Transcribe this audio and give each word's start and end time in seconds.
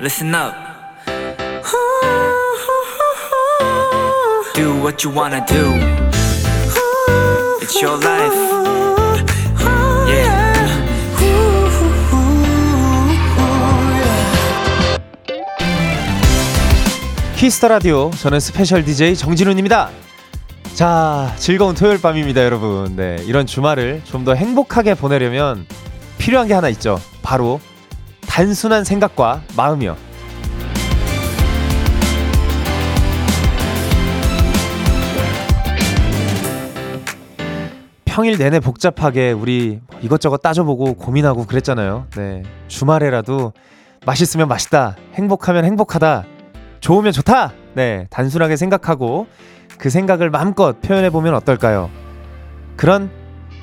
listen 0.00 0.34
up. 0.34 0.54
Do 4.54 4.74
what 4.82 5.04
you 5.04 5.10
wanna 5.14 5.44
do. 5.46 5.74
It's 7.60 7.80
your 7.82 7.98
life. 8.02 8.34
Yeah. 10.08 10.50
키스 17.36 17.56
더 17.56 17.68
라디오 17.68 18.10
저는 18.10 18.40
스페셜 18.40 18.84
DJ 18.84 19.16
정진운입니다. 19.16 19.90
자, 20.74 21.34
즐거운 21.36 21.74
토요일 21.74 22.00
밤입니다, 22.00 22.42
여러분. 22.44 22.96
네, 22.96 23.16
이런 23.26 23.46
주말을 23.46 24.02
좀 24.04 24.24
더 24.24 24.34
행복하게 24.34 24.94
보내려면 24.94 25.66
필요한 26.18 26.48
게 26.48 26.54
하나 26.54 26.68
있죠. 26.70 27.00
바로 27.22 27.60
단순한 28.30 28.84
생각과 28.84 29.42
마음이요. 29.56 29.96
평일 38.04 38.38
내내 38.38 38.60
복잡하게 38.60 39.32
우리 39.32 39.80
이것저것 40.00 40.38
따져보고 40.38 40.94
고민하고 40.94 41.44
그랬잖아요. 41.44 42.06
네. 42.16 42.44
주말에라도 42.68 43.52
맛있으면 44.06 44.46
맛있다. 44.46 44.96
행복하면 45.14 45.64
행복하다. 45.64 46.24
좋으면 46.78 47.12
좋다. 47.12 47.52
네. 47.74 48.06
단순하게 48.10 48.56
생각하고 48.56 49.26
그 49.76 49.90
생각을 49.90 50.30
마음껏 50.30 50.80
표현해 50.80 51.10
보면 51.10 51.34
어떨까요? 51.34 51.90
그런 52.76 53.10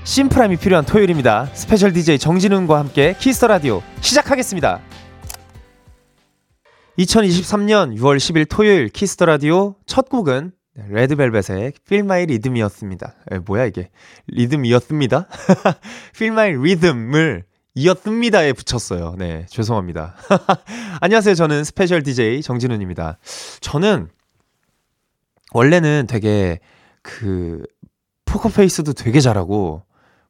심플함이 0.08 0.56
필요한 0.56 0.86
토요일입니다. 0.86 1.48
스페셜 1.54 1.92
DJ 1.92 2.18
정진운과 2.18 2.80
함께 2.80 3.14
키스 3.20 3.37
더 3.37 3.48
라디오 3.48 3.84
시작하겠습니다. 4.00 4.80
2023년 6.98 7.94
6월 7.98 8.16
10일 8.16 8.48
토요일 8.50 8.88
키스 8.88 9.12
더 9.12 9.26
라디오 9.26 9.76
첫 9.86 10.08
곡은 10.08 10.54
레드벨벳의 10.76 11.74
Feel 11.86 12.06
My 12.06 12.24
Rhythm이었습니다. 12.24 13.16
에, 13.32 13.40
뭐야 13.40 13.66
이게? 13.66 13.90
리듬이었습니다. 14.28 15.28
Feel 16.16 16.32
My 16.32 16.56
Rhythm을 16.56 17.44
이었습니다에 17.76 18.54
붙였어요. 18.54 19.16
네, 19.18 19.46
죄송합니다. 19.50 20.16
안녕하세요. 21.02 21.36
저는 21.36 21.66
스페셜 21.66 22.02
DJ 22.02 22.42
정진운입니다. 22.44 23.20
저는 23.60 24.08
원래는 25.52 26.08
되게 26.08 26.62
그 27.02 27.62
포커페이스도 28.24 28.94
되게 28.94 29.20
잘하고 29.20 29.84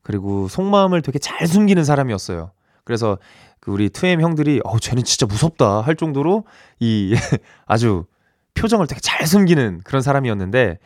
그리고 0.08 0.48
속마음을 0.48 1.02
되게 1.02 1.20
잘 1.20 1.46
숨기는 1.48 1.84
사람이었어요. 1.84 2.52
그래서 2.86 3.18
그 3.60 3.72
우리 3.72 3.90
2AM 3.90 4.22
형들이 4.22 4.62
어 4.64 4.80
쟤는 4.80 5.04
진짜 5.04 5.26
무섭다 5.26 5.82
할 5.82 5.98
정도로 5.98 6.46
이 6.80 7.14
아주 7.68 8.06
표정을 8.54 8.88
되게 8.88 9.02
잘 9.02 9.28
숨기는 9.28 9.82
그런 9.84 10.02
사람이었는데 10.02 10.80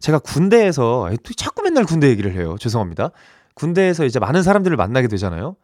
제가 0.00 0.18
군대에서 0.18 1.10
또 1.22 1.32
자꾸 1.32 1.62
맨날 1.62 1.86
군대 1.86 2.10
얘기를 2.10 2.34
해요. 2.34 2.56
죄송합니다. 2.60 3.12
군대에서 3.54 4.04
이제 4.04 4.18
많은 4.18 4.42
사람들을 4.42 4.76
만나게 4.76 5.08
되잖아요. 5.08 5.56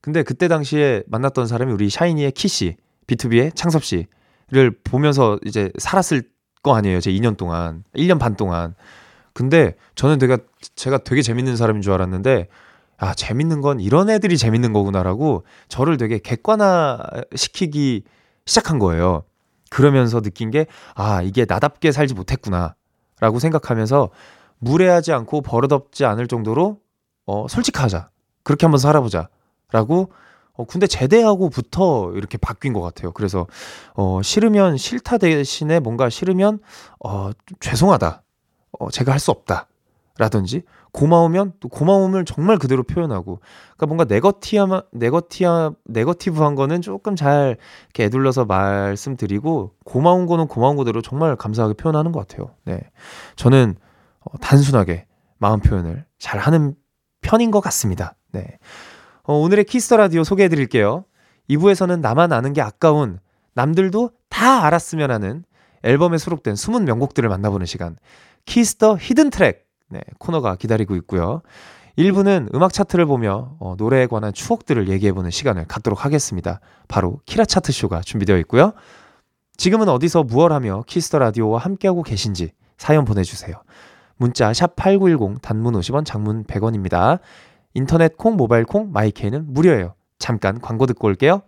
근데 0.00 0.22
그때 0.22 0.46
당시에 0.46 1.02
만났던 1.08 1.48
사람이 1.48 1.72
우리 1.72 1.90
샤이니의 1.90 2.30
키 2.30 2.46
씨, 2.46 2.76
B2B의 3.08 3.56
창섭 3.56 3.82
씨를 3.82 4.70
보면서 4.84 5.40
이제 5.44 5.72
살았을 5.76 6.22
거 6.62 6.76
아니에요. 6.76 7.00
제 7.00 7.10
2년 7.10 7.36
동안, 7.36 7.82
1년 7.96 8.20
반 8.20 8.36
동안. 8.36 8.76
근데 9.32 9.74
저는 9.94 10.18
되게 10.18 10.38
제가 10.76 10.98
되게 10.98 11.22
재밌는 11.22 11.56
사람인 11.56 11.82
줄 11.82 11.92
알았는데 11.92 12.48
아 12.98 13.14
재밌는 13.14 13.60
건 13.60 13.80
이런 13.80 14.10
애들이 14.10 14.36
재밌는 14.36 14.72
거구나라고 14.72 15.44
저를 15.68 15.96
되게 15.96 16.18
객관화 16.18 16.98
시키기 17.34 18.04
시작한 18.46 18.78
거예요. 18.78 19.24
그러면서 19.70 20.20
느낀 20.20 20.50
게 20.50 20.66
아 20.94 21.22
이게 21.22 21.46
나답게 21.48 21.92
살지 21.92 22.14
못했구나라고 22.14 23.38
생각하면서 23.40 24.10
무례하지 24.58 25.12
않고 25.12 25.42
버릇없지 25.42 26.04
않을 26.04 26.26
정도로 26.26 26.78
어 27.26 27.46
솔직하자 27.48 28.10
그렇게 28.42 28.66
한번 28.66 28.78
살아보자라고 28.78 30.12
어, 30.54 30.64
군대 30.64 30.86
제대하고부터 30.86 32.12
이렇게 32.16 32.36
바뀐 32.36 32.72
것 32.72 32.80
같아요. 32.82 33.12
그래서 33.12 33.46
어, 33.94 34.20
싫으면 34.22 34.76
싫다 34.76 35.18
대신에 35.18 35.80
뭔가 35.80 36.10
싫으면 36.10 36.58
어, 37.04 37.30
좀 37.46 37.56
죄송하다. 37.60 38.22
어, 38.78 38.90
제가 38.90 39.12
할 39.12 39.18
수 39.18 39.30
없다. 39.30 39.66
라든지 40.18 40.64
고마우면 40.92 41.54
또 41.60 41.68
고마움을 41.70 42.26
정말 42.26 42.58
그대로 42.58 42.82
표현하고 42.82 43.40
그러니까 43.76 43.86
뭔가 43.86 44.04
네거티아 44.04 44.82
네거티아 44.92 45.70
네거티브한 45.86 46.56
거는 46.56 46.82
조금 46.82 47.16
잘 47.16 47.56
이렇게 47.86 48.04
애둘러서 48.04 48.44
말씀드리고 48.44 49.72
고마운 49.84 50.26
거는 50.26 50.46
고마운 50.46 50.76
거대로 50.76 51.00
정말 51.00 51.36
감사하게 51.36 51.72
표현하는 51.74 52.12
것 52.12 52.26
같아요. 52.28 52.54
네, 52.66 52.80
저는 53.36 53.76
어, 54.20 54.36
단순하게 54.38 55.06
마음 55.38 55.60
표현을 55.60 56.04
잘 56.18 56.38
하는 56.38 56.74
편인 57.22 57.50
것 57.50 57.60
같습니다. 57.60 58.14
네, 58.32 58.58
어, 59.22 59.34
오늘의 59.34 59.64
키스 59.64 59.84
더 59.84 59.96
라디오 59.96 60.22
소개해 60.22 60.50
드릴게요. 60.50 61.06
2부에서는 61.48 62.00
나만 62.00 62.32
아는 62.32 62.52
게 62.52 62.60
아까운 62.60 63.20
남들도 63.54 64.10
다 64.28 64.64
알았으면 64.66 65.10
하는 65.10 65.44
앨범에 65.82 66.18
수록된 66.18 66.56
숨은 66.56 66.84
명곡들을 66.84 67.26
만나보는 67.26 67.64
시간. 67.64 67.96
키스 68.46 68.77
더 68.77 68.96
히든 69.00 69.30
트랙 69.30 69.66
네, 69.88 70.00
코너가 70.18 70.56
기다리고 70.56 70.94
있고요. 70.96 71.42
1부는 71.98 72.54
음악 72.54 72.72
차트를 72.72 73.04
보며 73.06 73.56
어, 73.58 73.74
노래에 73.76 74.06
관한 74.06 74.32
추억들을 74.32 74.88
얘기해보는 74.88 75.30
시간을 75.30 75.66
갖도록 75.66 76.04
하겠습니다. 76.04 76.60
바로 76.88 77.20
키라 77.26 77.44
차트 77.44 77.72
쇼가 77.72 78.00
준비되어 78.00 78.38
있고요. 78.38 78.72
지금은 79.56 79.88
어디서 79.88 80.22
무얼 80.22 80.52
하며 80.52 80.82
키스 80.86 81.06
더 81.06 81.18
라디오와 81.18 81.58
함께하고 81.58 82.02
계신지 82.02 82.52
사연 82.78 83.04
보내주세요. 83.04 83.54
문자 84.16 84.52
샵 84.52 84.76
8910 84.76 85.42
단문 85.42 85.74
50원 85.74 86.04
장문 86.06 86.44
100원입니다. 86.44 87.18
인터넷 87.74 88.16
콩 88.16 88.36
모바일 88.36 88.64
콩 88.64 88.92
마이케이는 88.92 89.52
무료예요. 89.52 89.94
잠깐 90.18 90.60
광고 90.60 90.86
듣고 90.86 91.08
올게요. 91.08 91.42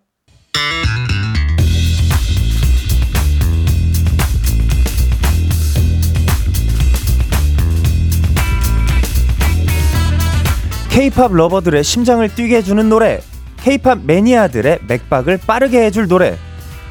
케이팝 10.93 11.33
lover들의 11.33 11.83
심장을 11.85 12.35
뛰게 12.35 12.57
해주는 12.57 12.87
노래 12.91 13.23
케이팝 13.57 14.05
매니아들의 14.05 14.81
맥박을 14.87 15.39
빠르게 15.39 15.87
해줄 15.87 16.07
노래. 16.07 16.37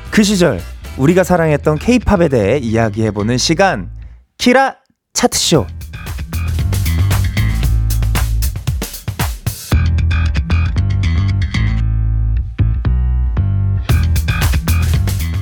그 0.10 0.24
시절 0.24 0.60
우리가 0.98 1.24
사랑했던 1.24 1.78
케이팝에 1.78 2.28
대해 2.30 2.58
이야기해보는 2.58 3.38
시간. 3.38 3.92
키라 4.40 4.78
차트쇼. 5.14 5.68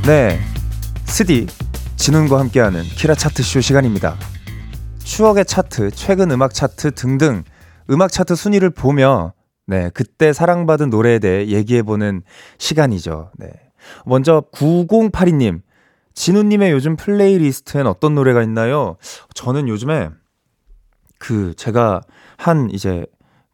네 0.06 0.42
스디 1.06 1.48
진훈과 1.96 2.40
함께하는 2.40 2.84
키라 2.84 3.16
차트쇼 3.16 3.62
시간입니다. 3.62 4.18
추억의 5.06 5.46
차트 5.46 5.92
최근 5.92 6.30
음악 6.32 6.54
차트 6.54 6.92
등등 6.92 7.46
음악 7.90 8.12
차트 8.12 8.36
순위를 8.36 8.70
보며 8.70 9.34
네, 9.66 9.90
그때 9.94 10.34
사랑받은 10.34 10.90
노래에 10.90 11.20
대해 11.20 11.48
얘기해보는 11.48 12.24
시간이죠. 12.58 13.32
네. 13.38 13.50
먼저 14.06 14.44
9082님, 14.52 15.62
진운님의 16.14 16.72
요즘 16.72 16.96
플레이리스트엔 16.96 17.88
어떤 17.88 18.16
노래가 18.16 18.44
있나요? 18.44 18.98
저는 19.36 19.68
요즘에 19.68 20.10
그 21.18 21.54
제가 21.56 22.02
한 22.38 22.70
이제 22.72 23.06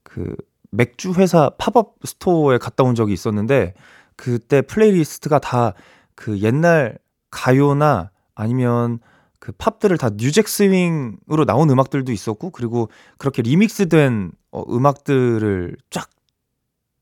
그 0.03 0.35
맥주 0.72 1.13
회사 1.13 1.51
팝업 1.57 1.95
스토어에 2.03 2.57
갔다 2.57 2.84
온 2.84 2.95
적이 2.95 3.13
있었는데 3.13 3.74
그때 4.15 4.62
플레이리스트가 4.62 5.39
다 5.39 5.74
그 6.15 6.39
옛날 6.39 6.98
가요나 7.30 8.09
아니면 8.33 9.00
그 9.45 9.51
팝들을 9.51 9.95
다 10.00 10.09
new 10.09 10.26
jack 10.26 10.47
swing으로 10.47 11.45
나온 11.45 11.69
음악들도 11.69 12.12
있었고 12.12 12.50
그리고 12.50 12.89
그렇게 13.19 13.44
리믹스된 13.44 14.31
어, 14.50 14.63
음악들을 14.68 15.77
쫙 15.92 16.09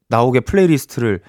나오게 0.09 0.41
플레이리스트를 0.41 1.21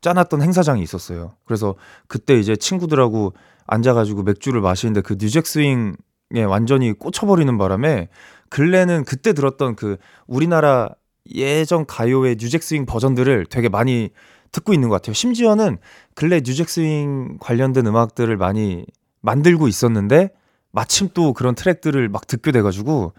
짜놨던 0.00 0.42
행사장이 0.42 0.80
있었어요. 0.80 1.34
그래서 1.44 1.74
그때 2.06 2.38
이제 2.38 2.54
친구들하고 2.54 3.32
앉아가지고 3.66 4.22
맥주를 4.22 4.60
마시는데 4.60 5.00
그 5.00 5.16
new 5.18 5.29
jack 5.29 5.44
swing에 5.44 6.44
완전히 6.46 6.92
꽂혀버리는 6.92 7.58
바람에 7.58 8.08
근래는 8.48 9.04
그때 9.06 9.32
들었던 9.32 9.74
그 9.74 9.96
우리나라 10.28 10.90
예전 11.34 11.84
가요의 11.84 12.36
new 12.38 12.48
jack 12.48 12.62
swing 12.62 12.86
버전들을 12.86 13.46
되게 13.46 13.68
많이 13.68 14.10
듣고 14.52 14.72
있는 14.72 14.88
것 14.88 14.94
같아요. 14.94 15.14
심지어는 15.14 15.78
근래 16.14 16.40
New 16.40 16.52
Jack 16.52 16.68
Swing 16.68 17.38
관련된 17.40 17.88
음악들을 17.88 18.36
많이 18.36 18.86
만들고 19.20 19.66
있었는데 19.66 20.30
마침 20.72 21.08
또 21.14 21.32
그런 21.32 21.54
트랙들을 21.54 22.08
막 22.08 22.26
듣게 22.26 22.52
돼가지고 22.52 23.12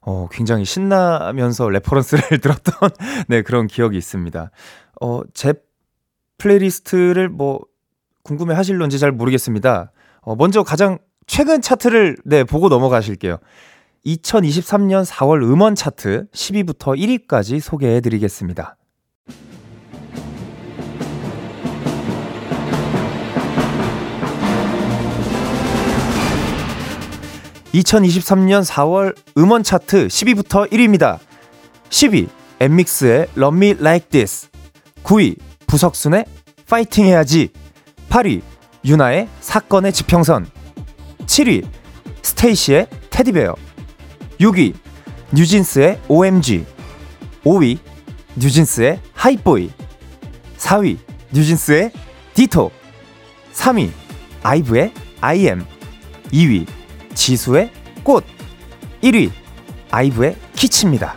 어, 0.00 0.28
굉장히 0.30 0.64
신나면서 0.64 1.68
reference를 1.68 2.38
들었던 2.40 2.90
네, 3.28 3.42
그런 3.42 3.66
기억이 3.66 3.96
있습니다. 3.96 4.50
어, 5.00 5.20
제 5.34 5.54
playlist를 6.38 7.28
뭐 7.28 7.60
궁금해 8.22 8.54
하실런지 8.54 8.98
잘 8.98 9.12
모르겠습니다. 9.12 9.92
어, 10.20 10.36
먼저 10.36 10.62
가장 10.62 10.98
최근 11.26 11.60
차트를 11.60 12.16
네, 12.24 12.44
보고 12.44 12.68
넘어가실게요. 12.68 13.38
2023년 14.04 15.04
4월 15.04 15.42
음원 15.42 15.74
차트 15.74 16.26
10위부터 16.32 16.96
1위까지 16.96 17.60
소개해 17.60 18.00
드리겠습니다. 18.00 18.76
2023년 27.76 28.64
4월 28.64 29.14
음원 29.36 29.62
차트 29.62 30.08
10위부터 30.08 30.70
1위입니다. 30.72 31.18
10위 31.90 32.28
엔믹스의 32.60 33.28
Love 33.36 33.56
Me 33.56 33.70
Like 33.78 34.08
This. 34.08 34.48
9위 35.04 35.36
부석순의 35.66 36.24
파이팅 36.68 37.06
해야지. 37.06 37.50
8위 38.08 38.40
윤하의 38.84 39.28
사건의 39.40 39.92
지평선. 39.92 40.46
7위 41.26 41.66
스테이씨의 42.22 42.88
Teddy 43.10 43.32
Bear. 43.32 43.54
6위 44.40 44.74
뉴진스의 45.32 46.00
OMG 46.08 46.64
5위 47.44 47.78
뉴진스의 48.36 49.00
Hype 49.12 49.41
Boy. 49.41 49.70
4위 50.56 50.98
뉴진스의 51.32 51.90
Ditto. 52.34 52.70
3위 53.52 53.90
아이브의 54.42 54.92
IM 55.20 55.64
2위 56.32 56.66
지수의 57.16 57.72
꽃 58.04 58.24
1위 59.02 59.32
아이브의 59.90 60.36
키치입니다. 60.54 61.16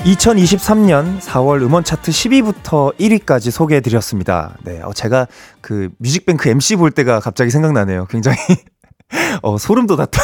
2023년 0.00 1.20
4월 1.20 1.62
음원 1.62 1.84
차트 1.84 2.10
10위부터 2.10 2.96
1위까지 2.96 3.50
소개해 3.50 3.82
드렸습니다. 3.82 4.56
네, 4.64 4.80
어, 4.80 4.94
제가 4.94 5.26
그 5.60 5.90
뮤직뱅크 5.98 6.48
MC 6.48 6.76
볼 6.76 6.90
때가 6.90 7.20
갑자기 7.20 7.50
생각나네요. 7.50 8.06
굉장히 8.06 8.38
어, 9.42 9.58
소름 9.58 9.86
돋았다. 9.86 10.20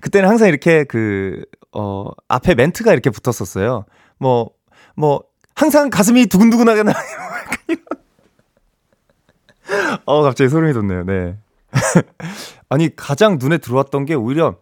그때는 0.00 0.28
항상 0.28 0.48
이렇게 0.48 0.84
그, 0.84 1.44
어, 1.72 2.10
앞에 2.28 2.54
멘트가 2.54 2.92
이렇게 2.92 3.10
붙었었어요. 3.10 3.86
뭐, 4.18 4.50
뭐, 4.94 5.22
항상 5.54 5.90
가슴이 5.90 6.26
두근두근하게 6.26 6.82
나. 6.82 6.92
어, 10.04 10.22
갑자기 10.22 10.50
소름이 10.50 10.72
돋네요. 10.72 11.04
네. 11.04 11.36
아니, 12.68 12.94
가장 12.94 13.38
눈에 13.40 13.58
들어왔던 13.58 14.04
게 14.04 14.14
오히려 14.14 14.56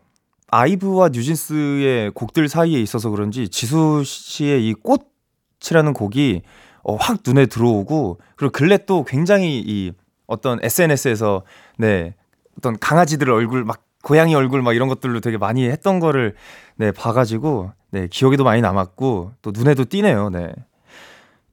아이브와 0.52 1.08
뉴진스의 1.08 2.11
곡들 2.11 2.49
사이에 2.49 2.79
있어서 2.81 3.08
그런지 3.08 3.49
지수 3.49 4.02
씨의 4.05 4.69
이 4.69 4.75
꽃이라는 4.75 5.94
곡이 5.94 6.43
어, 6.84 6.96
확 6.96 7.20
눈에 7.26 7.46
들어오고 7.46 8.19
그리고 8.37 8.52
근래 8.52 8.76
또 8.84 9.05
굉장히 9.05 9.62
이 9.64 9.93
어떤 10.26 10.58
SNS에서 10.62 11.43
네 11.79 12.14
어떤 12.58 12.79
강아지들 12.79 13.31
얼굴 13.31 13.64
막 13.64 13.82
고양이 14.02 14.34
얼굴 14.34 14.62
막 14.62 14.75
이런 14.75 14.88
것들로 14.88 15.20
되게 15.20 15.38
많이 15.38 15.69
했던 15.69 16.00
거를 16.00 16.34
네 16.76 16.93
봐가지고 16.93 17.72
네 17.90 18.08
기억에도 18.10 18.44
많이 18.44 18.60
남았고 18.60 19.32
또 19.43 19.52
눈에도 19.54 19.84
띄네요. 19.84 20.31
네 20.31 20.52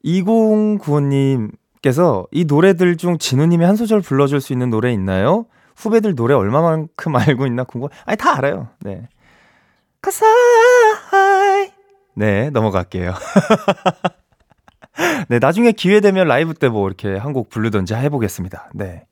2095님께서 0.06 2.28
이 2.32 2.46
노래들 2.46 2.98
중 2.98 3.18
진우님이 3.18 3.66
한 3.66 3.76
소절 3.76 4.02
불러줄 4.02 4.42
수 4.42 4.54
있는 4.54 4.70
노래 4.70 4.92
있나요? 4.94 5.46
후배들 5.76 6.16
노래 6.16 6.34
얼마만큼 6.34 7.16
알고 7.16 7.46
있나 7.48 7.64
궁금. 7.64 7.90
아니 8.06 8.18
다 8.18 8.38
알아요. 8.38 8.68
네. 8.82 9.08
가사이. 10.02 11.72
네 12.16 12.50
넘어갈게요. 12.50 13.14
네 15.30 15.40
나중에 15.40 15.72
기회 15.72 16.00
되면 16.02 16.28
라이브 16.28 16.54
때 16.54 16.68
뭐 16.68 16.88
이렇게 16.88 17.16
한 17.16 17.32
곡 17.34 17.50
부르던지 17.50 17.94
해보겠습니다. 17.94 18.72
네. 18.74 19.06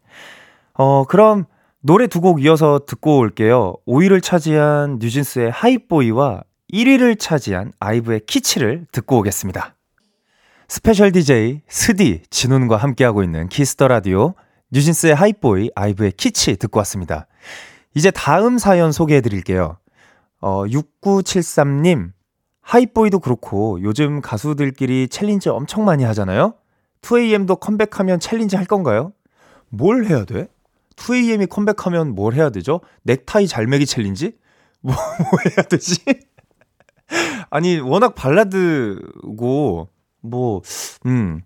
어 0.74 1.06
그럼 1.06 1.46
노래 1.88 2.08
두 2.08 2.20
곡 2.20 2.44
이어서 2.44 2.82
듣고 2.86 3.18
올게요. 3.18 3.74
5위를 3.88 4.22
차지한 4.22 4.98
뉴진스의 5.00 5.52
Hype 5.52 5.93
Boy와 5.93 6.44
1위를 6.74 7.18
차지한 7.18 7.72
아이브의 7.80 8.26
Kitsch를 8.28 8.88
듣고 8.92 9.20
오겠습니다. 9.20 9.74
special 10.68 11.14
DJ 11.14 11.62
스디 11.70 12.24
진운과 12.30 12.76
함께하고 12.76 13.24
있는 13.24 13.48
Kiss 13.48 13.71
the 13.71 13.88
라디오 13.88 14.34
뉴진스의 14.72 15.16
Hype 15.16 15.43
Boy, 15.43 15.70
아이브의 15.76 16.12
키치 16.18 16.58
듣고 16.58 16.80
왔습니다. 16.80 17.26
이제 17.96 18.12
다음 18.12 18.58
사연 18.58 18.92
소개해 18.92 19.22
드릴게요. 19.22 19.78
어, 20.42 20.66
6973님, 20.66 22.12
Hype 22.64 22.89
Boy도 22.89 23.20
그렇고 23.20 23.82
요즘 23.82 24.20
가수들끼리 24.20 25.08
challenge 25.08 25.48
엄청 25.48 25.86
많이 25.86 26.04
하잖아요? 26.04 26.56
2AM도 27.02 27.62
컴백하면 27.62 28.20
challenge 28.20 28.58
할 28.58 28.66
건가요? 28.66 29.14
뭘 29.70 30.04
해야 30.06 30.26
돼? 30.26 30.50
2AM이 30.98 31.50
컴백하면 31.50 32.14
뭘 32.14 32.34
해야 32.34 32.50
되죠? 32.50 32.82
넥타이 33.04 33.48
잘매기 33.48 33.86
challenge? 33.86 34.34
뭐, 34.82 34.94
뭐 34.94 35.40
해야 35.46 35.64
되지? 35.64 36.02
아니, 37.50 37.80
워낙 37.80 38.16
발라드고, 38.16 39.90
뭐, 40.22 40.62
음, 41.06 41.42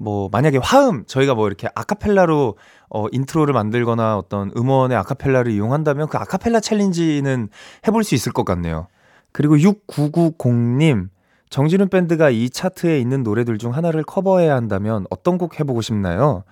뭐 0.00 0.30
만약에 0.32 0.58
화음 0.62 1.04
저희가 1.04 1.34
뭐 1.34 1.46
이렇게 1.46 1.68
아카펠라로 1.74 2.56
어 2.88 3.06
intro를 3.12 3.52
만들거나 3.52 4.16
어떤 4.16 4.50
음원의 4.56 4.96
아카펠라를 4.96 5.52
이용한다면 5.52 6.08
그 6.08 6.16
아카펠라 6.16 6.60
challenge는 6.60 7.50
해볼 7.86 8.02
수 8.02 8.14
있을 8.14 8.32
것 8.32 8.46
같네요. 8.46 8.88
그리고 9.30 9.56
6990님 9.56 11.10
정진훈 11.50 11.90
밴드가 11.90 12.30
이 12.30 12.48
차트에 12.48 12.98
있는 12.98 13.22
노래들 13.22 13.58
중 13.58 13.74
하나를 13.74 14.02
커버해야 14.02 14.54
한다면 14.54 15.04
어떤 15.10 15.36
곡 15.36 15.60
해보고 15.60 15.82
싶나요? 15.82 16.44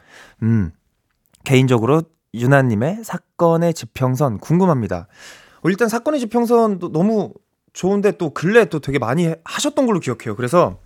음 0.42 0.70
개인적으로 1.44 2.02
유나님의 2.34 3.04
사건의 3.04 3.74
지평선 3.74 4.38
궁금합니다. 4.38 5.08
어, 5.62 5.68
일단 5.68 5.88
사건의 5.88 6.20
지평선도 6.20 6.92
너무 6.92 7.32
좋은데 7.72 8.12
또 8.12 8.30
근래 8.30 8.64
또 8.66 8.80
되게 8.80 8.98
많이 8.98 9.34
하셨던 9.44 9.86
걸로 9.86 10.00
기억해요. 10.00 10.36
그래서 10.36 10.80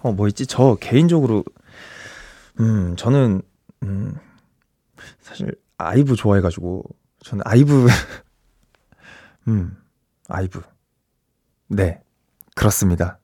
어, 0.00 0.12
뭐 0.12 0.28
있지? 0.28 0.46
저 0.46 0.76
개인적으로 0.80 1.44
음, 2.60 2.96
저는, 2.96 3.42
음, 3.82 4.14
사실, 5.20 5.54
아이브 5.78 6.16
좋아해가지고, 6.16 6.84
저는 7.24 7.42
아이브, 7.46 7.86
음, 9.48 9.76
아이브. 10.28 10.62
네, 11.68 12.00
그렇습니다. 12.54 13.18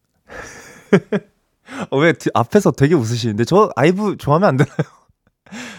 어, 1.90 1.98
왜 1.98 2.14
앞에서 2.32 2.70
되게 2.70 2.94
웃으시는데, 2.94 3.44
저 3.44 3.70
아이브 3.76 4.16
좋아하면 4.16 4.48
안 4.48 4.56
되나요? 4.56 4.97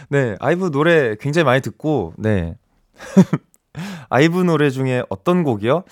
네, 0.09 0.35
아이브 0.39 0.71
노래 0.71 1.15
굉장히 1.15 1.45
많이 1.45 1.61
듣고, 1.61 2.13
네. 2.17 2.57
아이브 4.09 4.39
노래 4.41 4.69
중에 4.69 5.03
어떤 5.09 5.43
곡이요? 5.43 5.83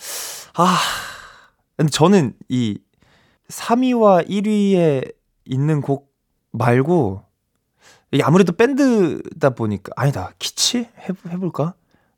아, 0.55 0.77
저는 1.91 2.33
이 2.49 2.79
3위와 3.49 4.27
1위에 4.27 5.11
있는 5.45 5.81
곡 5.81 6.11
말고, 6.51 7.23
아무래도 8.23 8.53
밴드다 8.53 9.51
보니까 9.51 9.91
아니다 9.95 10.31
키치 10.39 10.87
해보, 11.07 11.29
해볼까 11.29 11.73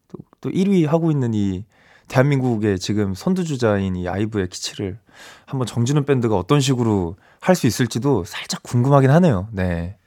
또, 0.08 0.18
또 0.42 0.50
1위 0.52 0.86
하고 0.88 1.12
있는 1.12 1.34
이 1.34 1.66
대한민국의 2.08 2.80
지금 2.80 3.14
선두주자인 3.16 3.96
이 3.96 4.08
아이브의 4.08 4.50
Kitsch를 4.50 5.00
한번 5.46 5.68
정진운 5.68 6.06
밴드가 6.06 6.38
어떤 6.38 6.60
식으로 6.62 7.18
할 7.42 7.56
수 7.56 7.68
있을지도 7.68 8.24
살짝 8.26 8.64
궁금하긴 8.64 9.10
하네요. 9.12 9.48
네. 9.52 9.98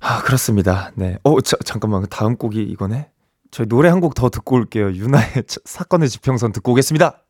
아, 0.00 0.22
그렇습니다. 0.22 0.92
네. 0.94 1.18
어, 1.24 1.40
자, 1.40 1.56
잠깐만. 1.64 2.02
그 2.02 2.08
다음 2.08 2.36
곡이 2.36 2.62
이거네? 2.62 3.10
저희 3.50 3.66
노래 3.66 3.88
한 3.88 4.00
곡 4.00 4.14
더 4.14 4.28
듣고 4.28 4.56
올게요. 4.56 4.92
윤하의 4.92 5.44
사건의 5.64 6.08
지평선 6.08 6.52
듣고 6.52 6.72
오겠습니다. 6.72 7.22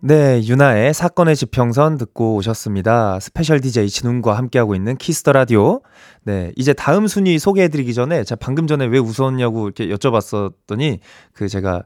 네, 0.00 0.40
윤하의 0.46 0.94
사건의 0.94 1.34
지평선 1.34 1.98
듣고 1.98 2.36
오셨습니다. 2.36 3.18
special 3.18 3.60
DJ 3.60 3.88
진운과 3.88 4.36
함께하고 4.36 4.76
있는 4.76 4.96
Kiss 4.96 5.17
the 5.17 5.32
라디오. 5.32 5.80
네, 6.22 6.52
이제 6.54 6.72
다음 6.72 7.08
순위 7.08 7.36
소개해드리기 7.40 7.94
전에 7.94 8.22
제가 8.22 8.38
방금 8.40 8.68
전에 8.68 8.86
왜 8.86 9.00
웃었냐고 9.00 9.66
이렇게 9.66 9.88
여쭤봤었더니 9.88 11.00
그 11.32 11.48
제가 11.48 11.82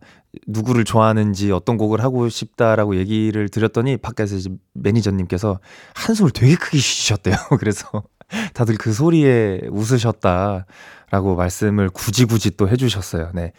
누구를 0.47 0.85
좋아하는지 0.85 1.53
어떤 1.53 1.79
곡을 1.79 2.03
하고 2.03 2.29
싶다라고 2.29 2.97
얘기를 2.97 3.49
드렸더니 3.49 3.97
밖에서 3.97 4.37
이제 4.37 4.51
매니저님께서 4.75 5.59
한숨을 5.95 6.33
되게 6.33 6.55
크게 6.55 6.77
쉬셨대요. 6.79 7.35
그래서 7.59 7.89
다들 8.53 8.77
그 8.77 8.93
소리에 8.93 9.63
웃으셨다라고 9.71 11.37
말씀을 11.37 11.89
굳이 11.89 12.27
굳이 12.27 12.51
또 12.59 12.69
해주셨어요. 12.69 13.31
네. 13.33 13.53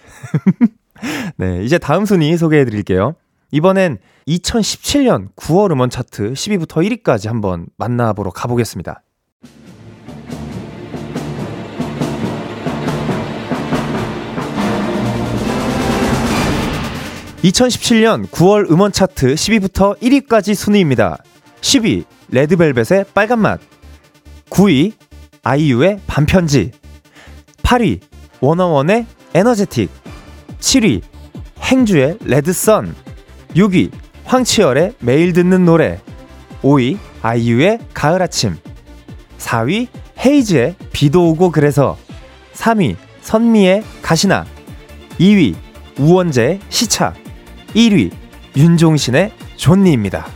네, 1.38 1.64
이제 1.64 1.80
다음 1.80 2.06
순위 2.06 2.38
소개해드릴게요. 2.38 3.16
이번엔 3.54 4.00
2017년 4.28 5.28
9월 5.36 5.72
음원 5.72 5.92
차트 5.92 6.34
10위부터 6.34 7.04
1위까지 7.04 7.28
한번 7.28 7.68
만나보러 7.78 8.32
가보겠습니다. 8.32 9.04
2017년 17.44 18.26
9월 18.32 18.72
음원 18.72 18.92
차트 18.92 19.36
10위부터 19.36 20.00
1위까지 20.00 20.56
순위입니다. 20.56 21.18
10위 21.62 22.06
레드벨벳의 22.30 23.06
빨간 23.14 23.38
맛 23.38 23.60
9위 24.50 24.94
아이유의 25.44 26.00
반편지 26.08 26.72
8위 27.62 28.00
워너원의 28.42 29.06
에너제틱 29.36 29.92
7위 30.60 31.04
행주의 31.62 32.18
레드선 32.22 32.96
6위 33.56 33.92
황치열의 34.26 34.96
매일 35.00 35.34
듣는 35.34 35.66
노래 35.66 36.00
5위 36.62 36.98
아이유의 37.22 37.80
가을 37.94 38.22
아침 38.22 38.58
4위 39.38 39.88
헤이즈의 40.26 40.76
비도 40.92 41.30
오고 41.30 41.52
그래서 41.52 41.98
3위 42.54 42.96
선미의 43.22 43.84
가시나 44.02 44.46
2위 45.20 45.56
우원재의 46.00 46.60
시차 46.70 47.14
1위 47.76 48.12
윤종신의 48.56 49.32
존니입니다. 49.56 50.28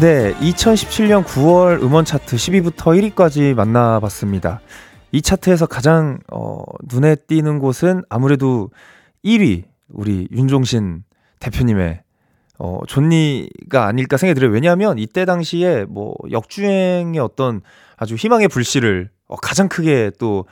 네, 0.00 0.32
2017년 0.34 1.24
9월 1.24 1.82
음원 1.82 2.04
차트 2.04 2.36
10위부터 2.36 3.14
1위까지 3.14 3.54
만나봤습니다. 3.54 4.60
이 5.10 5.20
차트에서 5.20 5.66
가장 5.66 6.20
어, 6.30 6.62
눈에 6.84 7.16
띄는 7.16 7.58
곳은 7.58 8.04
아무래도 8.08 8.70
1위 9.24 9.64
우리 9.88 10.28
윤종신 10.30 11.02
대표님의 11.40 12.02
어, 12.60 12.78
좋니가 12.86 13.86
아닐까 13.86 14.16
생각이 14.18 14.38
들어요. 14.38 14.52
왜냐하면 14.52 14.98
이때 14.98 15.24
당시에 15.24 15.84
뭐 15.88 16.14
역주행의 16.30 17.18
어떤 17.18 17.60
아주 17.96 18.14
희망의 18.14 18.46
불씨를 18.46 19.10
어, 19.26 19.34
가장 19.34 19.68
크게 19.68 20.12
또 20.20 20.46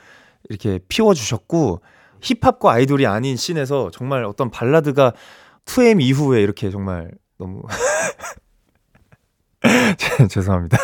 이렇게 0.49 0.81
피워주셨고 0.89 1.79
힙합과 2.19 2.73
아이돌이 2.73 3.07
아닌 3.07 3.37
scene에서 3.37 3.91
정말 3.93 4.25
어떤 4.25 4.51
발라드가 4.51 5.13
2AM 5.63 6.01
이후에 6.01 6.41
이렇게 6.41 6.69
정말 6.69 7.11
너무 7.37 7.61
죄송합니다. 10.29 10.77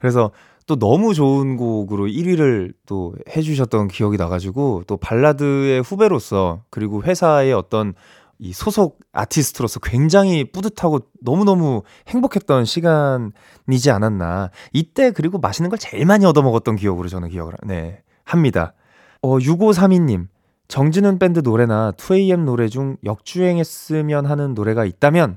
그래서 0.00 0.30
또 0.66 0.76
너무 0.76 1.14
좋은 1.14 1.56
곡으로 1.56 2.06
1위를 2.06 2.72
또 2.86 3.14
해주셨던 3.28 3.88
기억이 3.88 4.16
나가지고 4.16 4.84
또 4.86 4.96
발라드의 4.96 5.82
후배로서 5.82 6.62
그리고 6.70 7.02
회사의 7.02 7.52
어떤 7.52 7.94
이 8.38 8.52
소속 8.52 9.00
아티스트로서 9.12 9.80
굉장히 9.80 10.50
뿌듯하고 10.50 11.00
너무너무 11.20 11.82
행복했던 12.08 12.64
시간이지 12.64 13.90
않았나. 13.90 14.50
이때 14.72 15.10
그리고 15.10 15.38
맛있는 15.38 15.68
걸 15.68 15.78
제일 15.78 16.06
많이 16.06 16.24
얻어먹었던 16.24 16.76
기억으로 16.76 17.08
저는 17.08 17.28
기억을, 17.28 17.54
네, 17.64 18.02
합니다. 18.24 18.72
어, 19.22 19.38
6532님. 19.38 20.28
정진훈 20.68 21.18
밴드 21.18 21.40
노래나 21.40 21.92
2AM 21.96 22.44
노래 22.44 22.68
중 22.68 22.96
역주행했으면 23.04 24.24
하는 24.24 24.54
노래가 24.54 24.84
있다면 24.84 25.36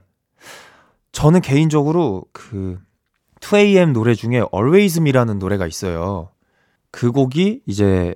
저는 1.14 1.42
개인적으로 1.42 2.26
그 2.34 2.78
2AM 3.40 3.94
노래 3.94 4.14
중에 4.14 4.44
Always 4.54 5.00
Me라는 5.00 5.40
노래가 5.40 5.68
있어요. 5.68 6.30
그 6.92 7.12
곡이 7.12 7.62
이제 7.66 8.14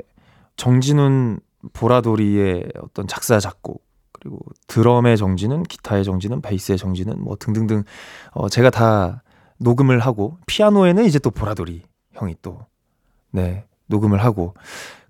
정진훈 0.57 1.39
보라돌이의 1.73 2.71
어떤 2.81 3.07
작사 3.07 3.39
작곡 3.39 3.85
그리고 4.11 4.39
드럼의 4.67 5.17
정지는 5.17 5.63
기타의 5.63 6.03
정지는 6.03 6.41
베이스의 6.41 6.77
정지는 6.77 7.21
뭐 7.21 7.35
등등등 7.35 7.83
어 8.31 8.49
제가 8.49 8.69
다 8.71 9.23
녹음을 9.59 9.99
하고 9.99 10.37
피아노에는 10.47 11.05
이제 11.05 11.19
또 11.19 11.29
보라돌이 11.29 11.83
형이 12.13 12.35
또 12.41 12.65
네, 13.31 13.65
녹음을 13.87 14.23
하고 14.23 14.55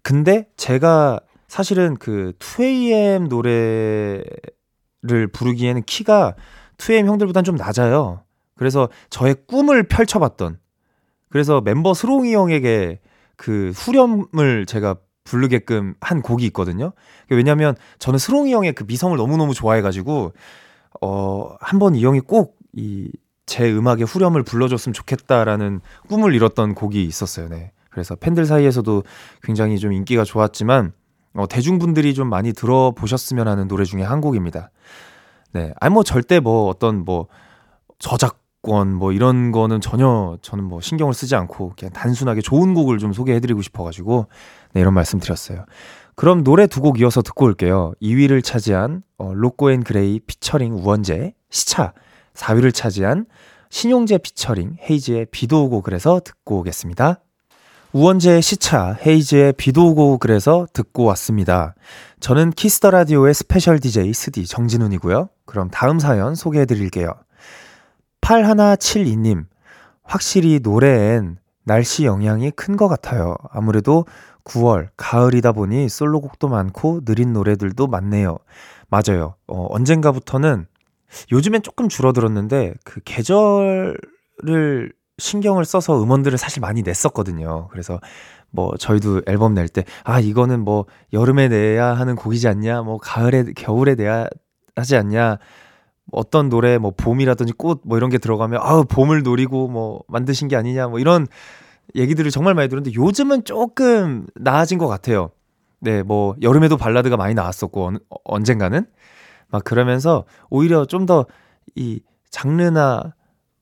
근데 0.01 0.49
제가 0.57 1.19
사실은 1.47 1.95
그 1.95 2.33
2AM 2.39 3.29
노래를 3.29 4.25
부르기에는 5.31 5.83
키가 5.83 6.35
2AM 6.77 7.05
형들보단 7.07 7.43
좀 7.43 7.55
낮아요. 7.55 8.23
그래서 8.55 8.89
저의 9.09 9.35
꿈을 9.47 9.83
펼쳐봤던 9.83 10.57
그래서 11.29 11.61
멤버 11.61 11.93
스롱이 11.93 12.33
형에게 12.33 12.99
그 13.35 13.71
후렴을 13.75 14.65
제가 14.65 14.95
부르게끔 15.23 15.93
한 15.99 16.21
곡이 16.21 16.45
있거든요. 16.47 16.93
왜냐면 17.29 17.75
저는 17.99 18.17
스롱이 18.17 18.53
형의 18.53 18.73
그 18.73 18.85
미성을 18.87 19.15
너무너무 19.17 19.53
좋아해가지고, 19.53 20.31
어, 21.01 21.55
한번 21.59 21.95
이 21.95 22.03
형이 22.03 22.21
꼭 22.21 22.57
이 22.75 23.11
제 23.47 23.71
음악의 23.71 24.03
후렴을 24.03 24.43
불러줬으면 24.43 24.93
좋겠다라는 24.93 25.79
꿈을 26.09 26.35
이뤘던 26.35 26.75
곡이 26.75 27.03
있었어요. 27.05 27.47
네. 27.47 27.71
그래서 27.89 28.13
팬들 28.15 28.45
사이에서도 28.45 29.03
굉장히 29.41 29.79
좀 29.79 29.93
인기가 29.93 30.23
좋았지만, 30.23 30.91
어, 31.33 31.47
대중분들이 31.47 32.13
좀 32.13 32.29
많이 32.29 32.53
들어보셨으면 32.53 33.47
하는 33.47 33.67
노래 33.67 33.85
중에 33.85 34.03
한 34.03 34.21
곡입니다. 34.21 34.69
네. 35.53 35.73
아니, 35.79 35.93
뭐 35.93 36.03
절대 36.03 36.39
뭐 36.39 36.67
어떤 36.67 37.03
뭐 37.05 37.27
저작 37.99 38.37
저작권 38.67 38.93
뭐 38.93 39.11
이런 39.13 39.51
거는 39.51 39.81
전혀 39.81 40.37
저는 40.41 40.63
뭐 40.65 40.81
신경을 40.81 41.13
쓰지 41.13 41.35
않고 41.35 41.73
그냥 41.77 41.93
단순하게 41.93 42.41
좋은 42.41 42.73
곡을 42.73 42.99
좀 42.99 43.13
소개해 43.13 43.39
드리고 43.39 43.61
싶어 43.61 43.83
가지고 43.83 44.27
네, 44.73 44.81
이런 44.81 44.93
말씀 44.93 45.19
드렸어요. 45.19 45.65
그럼 46.15 46.43
노래 46.43 46.67
두 46.67 46.81
곡 46.81 46.99
이어서 46.99 47.21
듣고 47.21 47.45
올게요. 47.45 47.93
2위를 48.01 48.43
차지한 48.43 49.03
어, 49.17 49.33
로꼬 49.33 49.71
and 49.71 49.83
그레이 49.83 50.19
피처링 50.19 50.73
우원재 50.73 51.33
시차 51.49 51.93
4위를 52.33 52.73
차지한 52.73 53.25
신용재 53.69 54.19
피처링 54.19 54.77
헤이즈의 54.89 55.27
비도 55.31 55.65
오고 55.65 55.81
그래서 55.81 56.19
듣고 56.23 56.59
오겠습니다. 56.59 57.19
우원재의 57.93 58.41
시차, 58.41 58.97
헤이즈의 59.05 59.53
비도 59.53 59.87
오고 59.89 60.17
그래서 60.17 60.67
듣고 60.73 61.03
왔습니다. 61.05 61.73
저는 62.19 62.51
키스터 62.51 62.91
라디오의 62.91 63.33
스페셜 63.33 63.79
DJ 63.79 64.13
스디 64.13 64.45
정진훈이고요. 64.45 65.29
그럼 65.45 65.69
다음 65.71 65.99
사연 65.99 66.35
소개해 66.35 66.65
드릴게요. 66.65 67.13
8172님, 68.21 69.45
확실히 70.03 70.59
노래엔 70.61 71.37
날씨 71.63 72.05
영향이 72.05 72.51
큰 72.51 72.75
것 72.77 72.87
같아요. 72.87 73.35
아무래도 73.51 74.05
9월, 74.43 74.89
가을이다 74.95 75.51
보니 75.53 75.89
솔로곡도 75.89 76.47
많고 76.47 77.01
느린 77.03 77.33
노래들도 77.33 77.87
많네요. 77.87 78.37
맞아요. 78.89 79.35
어, 79.47 79.67
언젠가부터는 79.69 80.67
요즘엔 81.31 81.63
조금 81.63 81.89
줄어들었는데 81.89 82.73
그 82.83 83.01
계절을 83.03 83.97
신경을 85.19 85.65
써서 85.65 86.01
음원들을 86.01 86.37
사실 86.37 86.61
많이 86.61 86.81
냈었거든요. 86.83 87.67
그래서 87.71 87.99
뭐 88.51 88.75
저희도 88.77 89.23
앨범 89.27 89.53
낼 89.53 89.67
때 89.69 89.83
아 90.03 90.19
이거는 90.19 90.61
뭐 90.61 90.85
여름에 91.13 91.47
내야 91.49 91.87
하는 91.93 92.15
곡이지 92.15 92.47
않냐, 92.47 92.83
뭐 92.83 92.97
가을에 92.97 93.45
겨울에 93.55 93.95
내야 93.95 94.27
하지 94.75 94.95
않냐 94.95 95.37
어떤 96.11 96.49
노래 96.49 96.77
뭐 96.77 96.91
봄이라든지 96.95 97.53
꽃 97.53 97.81
뭐 97.85 97.97
이런 97.97 98.09
게 98.09 98.17
들어가면 98.19 98.59
아우 98.63 98.85
봄을 98.85 99.23
노리고 99.23 99.67
뭐 99.67 100.01
만드신 100.07 100.47
게 100.47 100.55
아니냐 100.55 100.87
뭐 100.87 100.99
이런 100.99 101.27
얘기들을 101.95 102.31
정말 102.31 102.53
많이 102.53 102.69
들었는데 102.69 102.95
요즘은 102.95 103.43
조금 103.45 104.27
나아진 104.35 104.77
것 104.77 104.87
같아요. 104.87 105.31
네, 105.79 106.03
뭐 106.03 106.35
여름에도 106.41 106.77
발라드가 106.77 107.17
많이 107.17 107.33
나왔었고 107.33 107.91
어, 108.09 108.15
언젠가는 108.25 108.85
막 109.49 109.63
그러면서 109.63 110.25
오히려 110.49 110.85
좀 110.85 111.05
더 111.05 111.25
이 111.75 111.99
장르나 112.31 113.13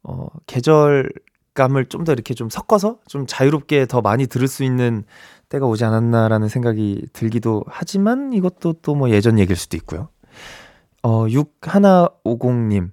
어 0.03 0.27
계절 0.47 1.11
감을 1.55 1.85
좀 1.87 2.03
더 2.05 2.11
이렇게 2.13 2.33
좀 2.35 2.49
섞어서 2.49 2.99
좀 3.07 3.25
자유롭게 3.25 3.87
더 3.87 4.01
많이 4.01 4.27
들을 4.27 4.47
수 4.47 4.63
있는 4.63 5.03
때가 5.49 5.65
오지 5.65 5.83
않았나라는 5.85 6.47
생각이 6.49 7.07
들기도 7.13 7.63
하지만 7.67 8.33
이것도 8.33 8.73
또 8.83 8.95
뭐 8.95 9.09
예전 9.09 9.39
얘기일 9.39 9.55
수도 9.57 9.75
있고요. 9.77 10.09
어, 11.01 11.25
6150님. 11.27 12.91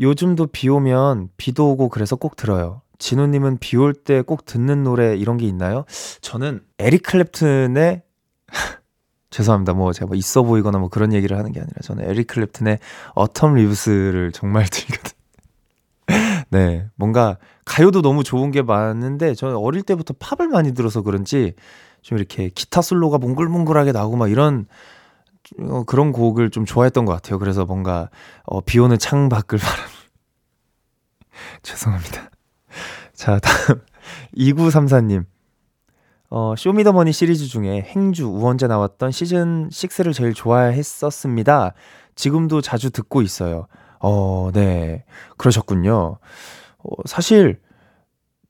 요즘도 0.00 0.48
비 0.48 0.68
오면 0.68 1.30
비도 1.36 1.70
오고 1.72 1.88
그래서 1.88 2.16
꼭 2.16 2.36
들어요. 2.36 2.82
진운님은 2.98 3.58
비 3.58 3.76
올 3.76 3.92
때 3.94 4.22
꼭 4.22 4.44
듣는 4.46 4.82
노래 4.82 5.16
이런 5.16 5.36
게 5.38 5.46
있나요? 5.46 5.84
저는 6.20 6.60
에릭 6.78 7.02
클랩튼의 7.04 8.02
죄송합니다. 9.30 9.74
뭐 9.74 9.92
제가 9.92 10.06
뭐 10.06 10.16
있어 10.16 10.42
보이거나 10.42 10.78
뭐 10.78 10.88
그런 10.88 11.12
얘기를 11.12 11.36
하는 11.38 11.52
게 11.52 11.60
아니라 11.60 11.74
저는 11.82 12.08
에릭 12.08 12.26
클랩튼의 12.28 12.78
Autumn 13.14 13.54
Leaves를 13.54 14.32
정말 14.32 14.66
듣거든. 14.70 15.12
네, 16.48 16.86
뭔가 16.94 17.38
가요도 17.64 18.02
너무 18.02 18.22
좋은 18.22 18.50
게 18.50 18.62
많은데 18.62 19.34
저는 19.34 19.56
어릴 19.56 19.82
때부터 19.82 20.14
팝을 20.18 20.48
많이 20.48 20.74
들어서 20.74 21.02
그런지 21.02 21.54
좀 22.02 22.18
이렇게 22.18 22.50
기타 22.50 22.82
솔로가 22.82 23.18
몽글몽글하게 23.18 23.92
나오고 23.92 24.16
막 24.16 24.30
이런 24.30 24.66
어, 25.60 25.84
그런 25.84 26.12
곡을 26.12 26.50
좀 26.50 26.64
좋아했던 26.64 27.04
것 27.04 27.12
같아요. 27.12 27.38
그래서 27.38 27.64
뭔가 27.64 28.10
어, 28.44 28.60
비 28.60 28.78
오는 28.78 28.98
창 28.98 29.28
밖을 29.28 29.58
바람. 29.58 29.86
죄송합니다. 31.62 32.30
자, 33.12 33.38
다음 33.38 33.80
2934님. 34.36 35.24
어, 36.28 36.54
쇼미더머니 36.56 37.12
시리즈 37.12 37.46
중에 37.46 37.82
행주 37.82 38.26
우원재 38.26 38.66
나왔던 38.66 39.12
시즌 39.12 39.68
6를 39.68 40.12
제일 40.12 40.34
좋아했었습니다. 40.34 41.72
지금도 42.16 42.60
자주 42.60 42.90
듣고 42.90 43.22
있어요. 43.22 43.66
어, 44.08 44.52
네. 44.52 45.04
그러셨군요. 45.36 46.18
어, 46.78 46.90
사실 47.06 47.60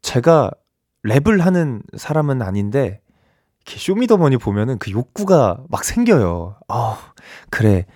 제가 0.02 0.50
랩을 1.02 1.40
하는 1.40 1.82
사람은 1.96 2.42
아닌데 2.42 3.00
이렇게 3.64 3.78
Show 3.78 3.95
Me 3.95 4.03
The 4.03 4.15
Money 4.15 4.36
보면은 4.36 4.78
그 4.78 4.90
욕구가 4.90 5.64
막 5.70 5.82
생겨요. 5.82 6.58
아, 6.68 6.98
그래. 7.48 7.86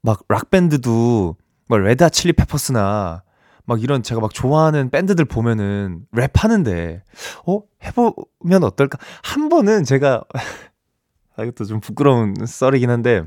막 0.00 0.22
락밴드도 0.28 1.36
막 1.66 1.80
Red 1.80 2.08
Chili 2.08 2.32
Peppers나 2.32 3.22
막 3.66 3.82
이런 3.82 4.02
제가 4.02 4.20
막 4.22 4.32
좋아하는 4.32 4.88
밴드들 4.88 5.26
보면은 5.26 6.06
랩 6.12 6.30
하는데 6.42 7.02
어 7.46 7.60
해보면 7.82 8.64
어떨까? 8.64 8.98
한 9.22 9.48
번은 9.50 9.84
제가 9.84 10.24
아 11.36 11.42
이것도 11.42 11.64
좀 11.64 11.80
부끄러운 11.80 12.34
썰이긴 12.46 12.90
한데 12.90 13.24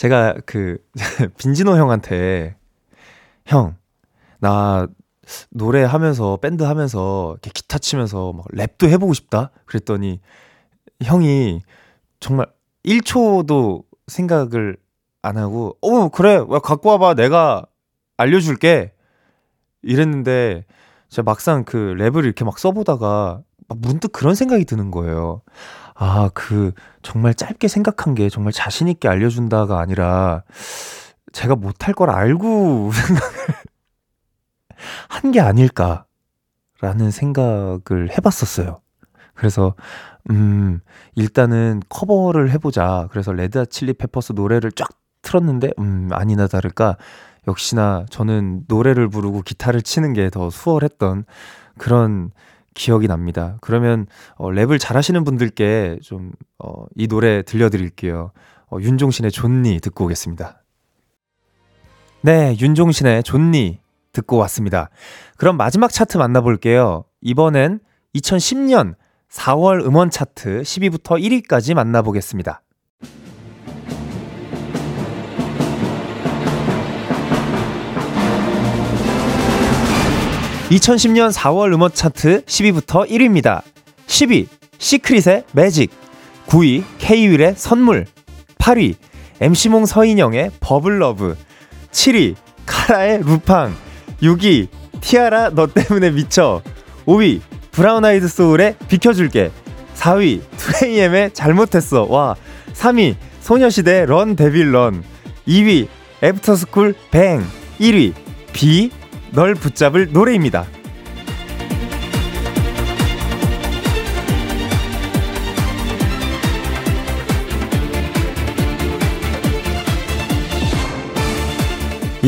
제가 0.00 0.34
그 0.46 0.78
빈지노 1.38 1.76
형한테 1.76 2.56
형 3.46 3.80
나 4.40 4.88
노래 5.50 5.84
하면서 5.84 6.36
밴드 6.38 6.62
하면서 6.64 7.32
이렇게 7.34 7.50
기타 7.54 7.78
치면서 7.78 8.32
막 8.32 8.46
랩도 8.48 8.88
해보고 8.88 9.14
싶다. 9.14 9.50
그랬더니 9.66 10.20
형이 11.02 11.60
정말 12.18 12.46
1초도 12.84 13.84
생각을 14.08 14.76
안 15.22 15.36
하고 15.36 15.76
어 15.82 16.08
그래. 16.08 16.42
왜 16.48 16.58
갖고 16.62 16.88
와봐. 16.90 17.14
내가 17.14 17.64
알려줄게. 18.16 18.92
이랬는데 19.82 20.64
제가 21.10 21.24
막상 21.24 21.64
그 21.64 21.94
랩을 21.98 22.24
이렇게 22.24 22.44
막 22.44 22.58
써보다가 22.58 23.42
막 23.68 23.78
문득 23.80 24.12
그런 24.12 24.34
생각이 24.34 24.64
드는 24.64 24.90
거예요. 24.90 25.42
아, 26.02 26.30
그 26.32 26.72
정말 27.02 27.34
짧게 27.34 27.68
생각한 27.68 28.14
게 28.14 28.30
정말 28.30 28.52
자신 28.54 28.88
있게 28.88 29.06
알려준다가 29.08 29.80
아니라 29.80 30.44
제가 31.32 31.56
못할 31.56 31.92
걸 31.94 32.08
알고 32.10 32.90
생각을 32.92 33.30
한 35.08 35.30
게 35.32 35.40
아닐까라는 35.40 36.04
생각을 37.12 38.10
해봤었어요. 38.16 38.80
그래서 39.34 39.74
음 40.30 40.80
일단은 41.16 41.82
커버를 41.88 42.50
해보자. 42.52 43.08
그래서 43.10 43.32
Red 43.32 43.64
Chili 43.66 43.94
Peppers 43.94 44.32
노래를 44.34 44.72
쫙 44.72 44.88
틀었는데 45.22 45.72
음 45.78 46.08
아니나 46.12 46.46
다를까 46.46 46.96
역시나 47.48 48.06
저는 48.10 48.64
노래를 48.68 49.08
부르고 49.08 49.42
기타를 49.42 49.82
치는 49.82 50.12
게 50.14 50.30
더 50.30 50.50
수월했던 50.50 51.24
그런 51.78 52.30
기억이 52.74 53.08
납니다. 53.08 53.56
그러면 53.60 54.06
어, 54.36 54.48
랩을 54.48 54.78
잘하시는 54.78 55.24
분들께 55.24 55.98
좀 56.02 56.32
어, 56.58 56.84
이 56.96 57.06
노래 57.08 57.42
들려드릴게요. 57.42 58.32
어, 58.70 58.78
윤종신의 58.80 59.30
존니 59.30 59.80
듣고 59.80 60.04
오겠습니다. 60.04 60.62
네, 62.22 62.56
윤종신의 62.60 63.22
존니 63.22 63.80
듣고 64.12 64.36
왔습니다. 64.38 64.90
그럼 65.36 65.56
마지막 65.56 65.92
차트 65.92 66.18
만나볼게요. 66.18 67.04
이번엔 67.22 67.80
2010년 68.14 68.94
4월 69.30 69.84
음원 69.86 70.10
차트 70.10 70.62
10위부터 70.62 71.20
1위까지 71.20 71.74
만나보겠습니다. 71.74 72.62
2010년 80.70 81.32
4월 81.32 81.74
음원 81.74 81.92
차트 81.92 82.44
10위부터 82.44 83.08
1위입니다. 83.08 83.62
10위 84.06 84.46
시크릿의 84.78 85.44
매직. 85.52 85.90
9위 86.46 86.84
K-윌의 86.98 87.54
선물. 87.56 88.06
8위 88.58 88.94
MC몽 89.40 89.86
서인영의 89.86 90.52
Bubble 90.60 91.01
Love. 91.01 91.36
7위 91.90 92.36
카라의 92.66 93.22
루팡. 93.24 93.74
6위 94.22 94.68
티아라 95.00 95.50
너 95.50 95.66
때문에 95.66 96.10
미쳐. 96.10 96.62
5위 97.04 97.40
브라운 97.72 98.04
아이드 98.04 98.28
소울의 98.28 98.76
비켜줄게. 98.86 99.50
4위 99.96 100.40
2AM의 100.56 101.34
잘못했어. 101.34 102.06
와. 102.08 102.36
3위 102.74 103.16
소녀시대 103.40 104.06
Run 104.06 104.36
Devil 104.36 104.72
Run. 104.72 105.02
2위 105.48 105.88
애프터스쿨 106.22 106.94
Bang. 107.10 107.44
1위 107.80 108.14
비 108.52 108.90
널 109.32 109.54
붙잡을 109.54 110.12
노래입니다. 110.12 110.66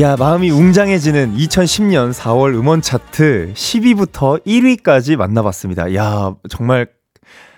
야, 0.01 0.17
마음이 0.17 0.51
웅장해지는 0.51 1.37
2010년 1.37 2.15
4월 2.15 2.55
음원 2.55 2.81
차트 2.81 3.53
10위부터 3.55 4.43
1위까지 4.47 5.17
만나봤습니다. 5.17 5.95
야, 5.95 6.35
정말 6.49 6.87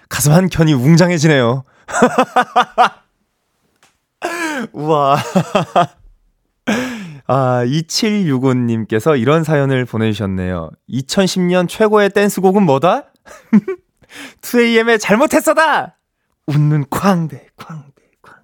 가슴 0.09 0.33
한 0.33 0.49
켠이 0.49 0.73
웅장해지네요. 0.73 1.63
우와. 4.73 5.17
아, 7.27 7.65
2765님께서 7.65 9.19
이런 9.19 9.45
사연을 9.45 9.87
보내주셨네요. 9.87 10.71
2010년 10.91 11.69
최고의 11.69 12.11
댄스곡은 12.11 12.63
뭐다? 12.65 13.13
2AM의 14.43 15.01
잘못했어다! 15.01 15.99
웃는 16.47 16.85
쾅대, 16.91 17.49
쾅대, 17.57 18.03
쾅대. 18.23 18.43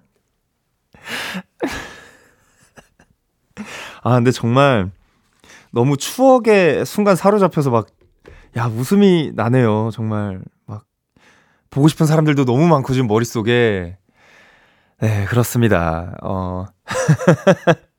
아, 4.03 4.15
근데 4.15 4.31
정말 4.31 4.89
너무 5.71 5.95
추억의 5.95 6.85
순간 6.85 7.15
사로잡혀서 7.15 7.69
막, 7.69 7.87
야, 8.57 8.65
웃음이 8.65 9.33
나네요. 9.35 9.91
정말 9.93 10.41
막, 10.65 10.85
보고 11.69 11.87
싶은 11.87 12.07
사람들도 12.07 12.45
너무 12.45 12.67
많고, 12.67 12.93
지금 12.93 13.07
머릿속에. 13.07 13.97
네, 14.99 15.25
그렇습니다. 15.25 16.17
어. 16.23 16.65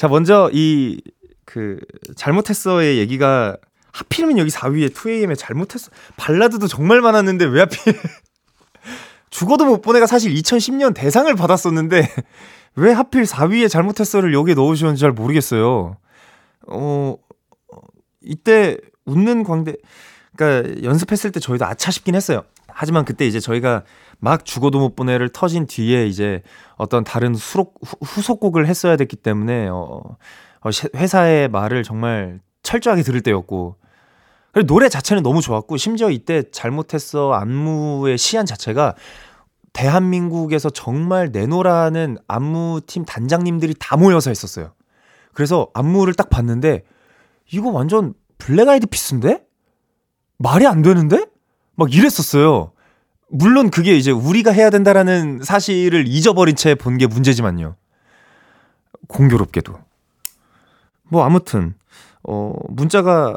자, 0.00 0.08
먼저 0.08 0.48
이 0.54 1.00
그 1.50 1.80
잘못했어의 2.14 2.98
얘기가 2.98 3.56
하필이면 3.92 4.38
여기 4.38 4.50
4위에 4.50 4.94
2AM의 4.94 5.36
잘못했어. 5.36 5.90
발라드도 6.16 6.68
정말 6.68 7.00
많았는데 7.00 7.44
왜 7.46 7.60
하필 7.60 7.78
죽어도 9.30 9.64
못 9.64 9.80
보내가 9.80 10.06
사실 10.06 10.32
2010년 10.32 10.94
대상을 10.94 11.34
받았었는데 11.34 12.08
왜 12.76 12.92
하필 12.92 13.24
4위에 13.24 13.68
잘못했어를 13.68 14.32
여기에 14.32 14.54
넣으셨는지 14.54 15.00
잘 15.00 15.10
모르겠어요. 15.10 15.96
어 16.68 17.16
이때 18.20 18.76
웃는 19.06 19.42
광대 19.42 19.74
그러니까 20.36 20.84
연습했을 20.84 21.32
때 21.32 21.40
저희도 21.40 21.64
아차 21.64 21.90
싶긴 21.90 22.14
했어요. 22.14 22.44
하지만 22.80 23.04
그때 23.04 23.26
이제 23.26 23.40
저희가 23.40 23.82
막 24.20 24.46
죽어도 24.46 24.78
못 24.78 24.96
보내를 24.96 25.28
터진 25.28 25.66
뒤에 25.66 26.06
이제 26.06 26.40
어떤 26.76 27.04
다른 27.04 27.34
수록, 27.34 27.78
후 27.84 28.22
속곡을 28.22 28.66
했어야 28.66 28.96
됐기 28.96 29.16
때문에 29.16 29.68
어, 29.68 30.00
어, 30.62 30.70
회사의 30.96 31.50
말을 31.50 31.82
정말 31.82 32.40
철저하게 32.62 33.02
들을 33.02 33.20
때였고 33.20 33.76
그리고 34.52 34.66
노래 34.66 34.88
자체는 34.88 35.22
너무 35.22 35.42
좋았고 35.42 35.76
심지어 35.76 36.08
이때 36.08 36.42
잘못했어 36.50 37.34
안무의 37.34 38.16
시안 38.16 38.46
자체가 38.46 38.94
대한민국에서 39.74 40.70
정말 40.70 41.28
내노라는 41.32 42.16
안무팀 42.28 43.04
단장님들이 43.04 43.74
다 43.78 43.98
모여서 43.98 44.30
했었어요. 44.30 44.72
그래서 45.34 45.68
안무를 45.74 46.14
딱 46.14 46.30
봤는데 46.30 46.84
이거 47.52 47.68
완전 47.68 48.14
Black 48.38 48.70
Eyed 48.70 48.86
Peas인데? 48.86 49.44
말이 50.38 50.66
안 50.66 50.80
되는데? 50.80 51.26
막 51.80 51.94
이랬었어요. 51.94 52.72
물론 53.28 53.70
그게 53.70 53.96
이제 53.96 54.10
우리가 54.10 54.52
해야 54.52 54.68
된다라는 54.70 55.40
사실을 55.42 56.06
잊어버린 56.06 56.54
채 56.54 56.74
본 56.74 56.98
게 56.98 57.06
문제지만요. 57.06 57.74
공교롭게도. 59.08 59.78
뭐 61.04 61.24
아무튼 61.24 61.74
어 62.22 62.52
문자가 62.68 63.34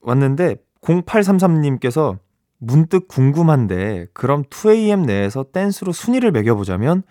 왔는데 0.00 0.56
0833님께서 0.80 2.18
문득 2.58 3.08
궁금한데 3.08 4.06
그럼 4.14 4.44
2AM 4.44 5.04
내에서 5.04 5.44
댄스로 5.52 5.92
순위를 5.92 6.32
매겨 6.32 6.54
보자면 6.54 7.02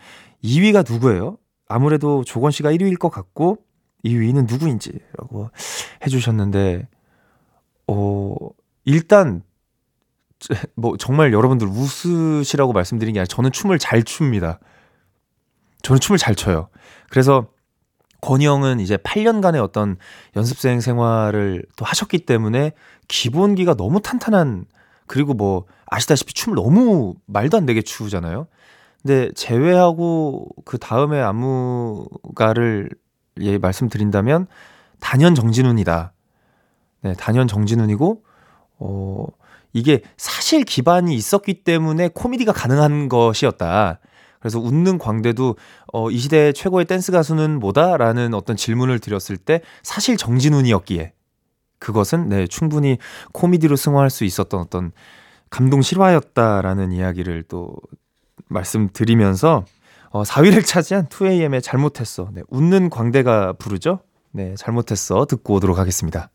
2위가 0.43 0.89
누구예요? 0.91 1.37
아무래도 1.67 2.23
조건 2.23 2.49
씨가 2.49 2.71
1위일 2.71 2.97
것 2.97 3.09
같고 3.09 3.59
2위는 4.03 4.49
누구인지라고 4.51 5.51
해 6.03 6.09
주셨는데 6.09 6.87
어 7.87 8.35
일단 8.85 9.43
뭐 10.75 10.97
정말 10.97 11.33
여러분들 11.33 11.67
웃으시라고 11.67 12.73
말씀드린 12.73 13.13
게 13.13 13.19
아니라 13.19 13.27
저는 13.27 13.51
춤을 13.51 13.79
잘 13.79 14.03
춥니다. 14.03 14.59
저는 15.81 15.99
춤을 15.99 16.17
잘 16.17 16.35
춰요. 16.35 16.69
그래서 17.09 17.47
권희 18.21 18.45
형은 18.45 18.79
이제 18.79 18.97
8년간의 18.97 19.61
어떤 19.61 19.97
연습생 20.35 20.81
생활을 20.81 21.63
또 21.75 21.85
하셨기 21.85 22.25
때문에 22.25 22.71
기본기가 23.07 23.75
너무 23.75 24.01
탄탄한 24.01 24.65
그리고 25.05 25.33
뭐 25.33 25.65
아시다시피 25.85 26.33
춤을 26.33 26.55
너무 26.55 27.15
말도 27.27 27.57
안 27.57 27.65
되게 27.65 27.81
추잖아요. 27.81 28.47
근데 29.01 29.31
제외하고 29.33 30.49
그 30.65 30.79
다음에 30.79 31.21
안무가를 31.21 32.89
예 33.41 33.57
말씀드린다면 33.59 34.47
단연 34.99 35.35
정진훈이다. 35.35 36.13
네, 37.01 37.13
단연 37.13 37.47
정진훈이고 37.47 38.23
어 38.79 39.27
이게 39.75 40.01
사실 40.15 40.63
기반이 40.63 41.13
있었기 41.15 41.65
때문에 41.65 42.07
코미디가 42.13 42.53
가능한 42.53 43.09
것이었다. 43.09 43.99
그래서 44.39 44.57
웃는 44.57 44.97
광대도 44.97 45.57
어, 45.91 46.09
이 46.09 46.17
시대의 46.17 46.53
최고의 46.53 46.85
댄스 46.85 47.11
가수는 47.11 47.59
뭐다? 47.59 47.97
라는 47.97 48.33
어떤 48.33 48.55
질문을 48.55 48.99
드렸을 48.99 49.35
때 49.35 49.59
사실 49.83 50.15
정진훈이었기에 50.15 51.11
그것은 51.79 52.29
네, 52.29 52.47
충분히 52.47 52.99
코미디로 53.33 53.75
승화할 53.75 54.09
수 54.09 54.23
있었던 54.23 54.61
어떤 54.61 54.93
감동 55.49 55.81
실화였다라는 55.81 56.93
이야기를 56.93 57.43
또 57.49 57.75
말씀드리면서 58.47 59.65
어, 60.11 60.23
4위를 60.23 60.65
차지한 60.65 61.07
2AM의 61.07 61.61
잘못했어. 61.61 62.29
네, 62.33 62.43
웃는 62.47 62.89
광대가 62.89 63.51
부르죠? 63.51 63.99
네, 64.31 64.55
잘못했어. 64.57 65.25
듣고 65.25 65.55
오도록 65.55 65.77
하겠습니다. 65.77 66.29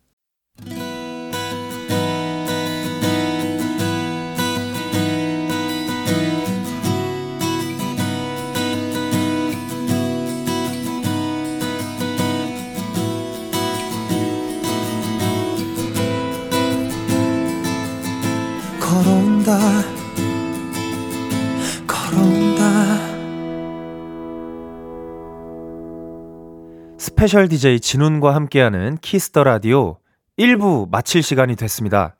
special 27.20 27.48
DJ 27.48 27.80
진운과 27.80 28.34
함께하는 28.34 28.96
Kiss 29.02 29.26
the 29.26 29.44
Radio 29.44 29.98
1부 30.38 30.90
마칠 30.90 31.22
시간이 31.22 31.54
됐습니다. 31.54 32.16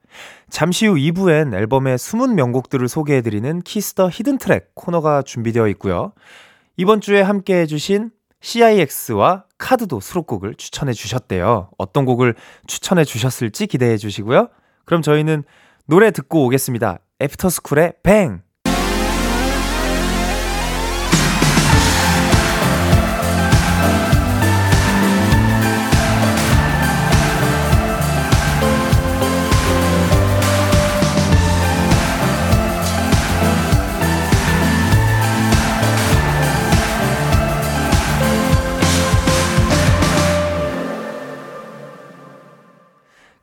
잠시 0.51 0.87
후 0.87 0.97
2부엔 0.97 1.55
앨범의 1.55 1.97
숨은 1.97 2.35
명곡들을 2.35 2.87
소개해드리는 2.87 3.63
Kiss 3.63 3.90
the 3.90 4.11
Hidden 4.11 4.37
Track 4.37 4.75
코너가 4.75 5.23
준비되어 5.23 5.69
있고요. 5.69 6.13
이번 6.77 7.01
주에 7.01 7.23
함께 7.23 7.63
해주신 7.63 8.11
CIX와 8.43 9.45
KARD도 9.57 10.01
수록곡을 10.01 10.57
추천해 10.57 10.93
주셨대요. 10.93 11.71
어떤 11.79 12.05
곡을 12.05 12.35
추천해 12.67 13.05
주셨을지 13.05 13.69
기대해 13.69 13.97
주시고요. 13.97 14.51
그럼 14.85 15.01
저희는 15.01 15.45
노래 15.87 16.11
듣고 16.11 16.45
오겠습니다. 16.45 16.99
애프터스쿨의 17.23 17.95
Bang! 18.03 18.43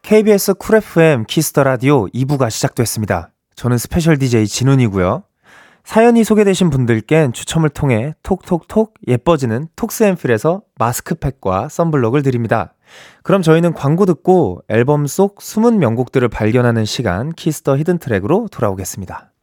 KBS 0.07 0.53
Cool 0.53 0.77
FM 0.77 1.25
Kiss 1.25 1.47
the 1.47 1.63
Radio 1.63 2.07
2부가 2.07 2.49
시작됐습니다. 2.49 3.33
저는 3.57 3.77
special 3.77 4.17
DJ 4.17 4.47
진운이고요. 4.47 5.23
사연이 5.83 6.23
소개되신 6.23 6.69
분들께는 6.69 7.33
추첨을 7.33 7.67
통해 7.67 8.15
톡톡톡 8.23 8.93
예뻐지는 9.05 9.67
톡스앤필에서 9.75 10.61
마스크팩과 10.79 11.67
sunblock을 11.67 12.23
드립니다. 12.23 12.73
그럼 13.21 13.41
저희는 13.41 13.73
광고 13.73 14.05
듣고 14.05 14.61
앨범 14.69 15.07
속 15.07 15.41
숨은 15.41 15.77
명곡들을 15.77 16.25
발견하는 16.29 16.85
시간 16.85 17.33
Kiss 17.33 17.57
the 17.57 17.75
Hidden 17.75 17.97
Track으로 17.97 18.47
돌아오겠습니다. 18.49 19.33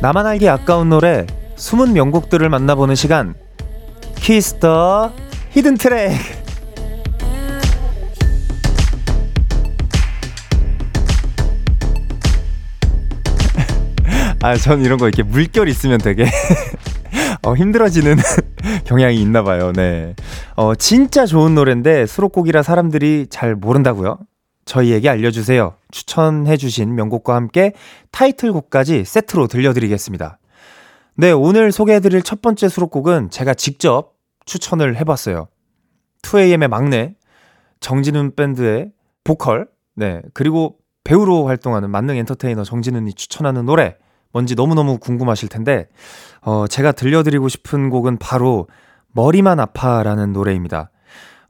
나만 0.00 0.26
알기 0.26 0.48
아까운 0.48 0.88
노래 0.88 1.26
숨은 1.56 1.92
명곡들을 1.92 2.48
만나보는 2.48 2.94
시간 2.94 3.34
Kiss 4.16 4.71
the 4.71 5.12
Hidden 5.50 5.76
Track 5.76 6.12
아, 14.42 14.56
전 14.56 14.82
이런 14.82 14.96
거 14.98 15.06
이렇게 15.06 15.22
물결 15.22 15.68
있으면 15.68 15.98
되게 15.98 16.24
어, 17.44 17.54
힘들어지는 17.54 18.16
경향이 18.84 19.20
있나 19.20 19.42
봐요. 19.42 19.72
네. 19.74 20.14
어, 20.56 20.74
진짜 20.74 21.26
좋은 21.26 21.54
노래인데 21.54 22.06
수록곡이라 22.06 22.62
사람들이 22.62 23.26
잘 23.28 23.54
모른다고요? 23.54 24.18
저희에게 24.70 25.08
알려주세요. 25.08 25.74
추천해주신 25.90 26.94
명곡과 26.94 27.34
함께 27.34 27.72
타이틀곡까지 28.12 29.04
세트로 29.04 29.48
들려드리겠습니다. 29.48 30.38
네, 31.16 31.32
오늘 31.32 31.72
소개해드릴 31.72 32.22
첫 32.22 32.40
번째 32.40 32.68
수록곡은 32.68 33.30
제가 33.30 33.54
직접 33.54 34.14
추천을 34.46 34.96
해봤어요. 34.96 35.48
2AM의 36.22 36.68
막내, 36.68 37.16
정진훈 37.80 38.36
밴드의 38.36 38.92
보컬, 39.24 39.66
네, 39.96 40.22
그리고 40.34 40.76
배우로 41.02 41.48
활동하는 41.48 41.90
만능 41.90 42.16
엔터테이너 42.16 42.62
정진훈이 42.62 43.14
추천하는 43.14 43.66
노래, 43.66 43.96
뭔지 44.32 44.54
너무너무 44.54 44.98
궁금하실 44.98 45.48
텐데, 45.48 45.88
어, 46.42 46.66
제가 46.68 46.92
들려드리고 46.92 47.48
싶은 47.48 47.90
곡은 47.90 48.18
바로 48.18 48.68
머리만 49.12 49.58
아파라는 49.58 50.32
노래입니다. 50.32 50.90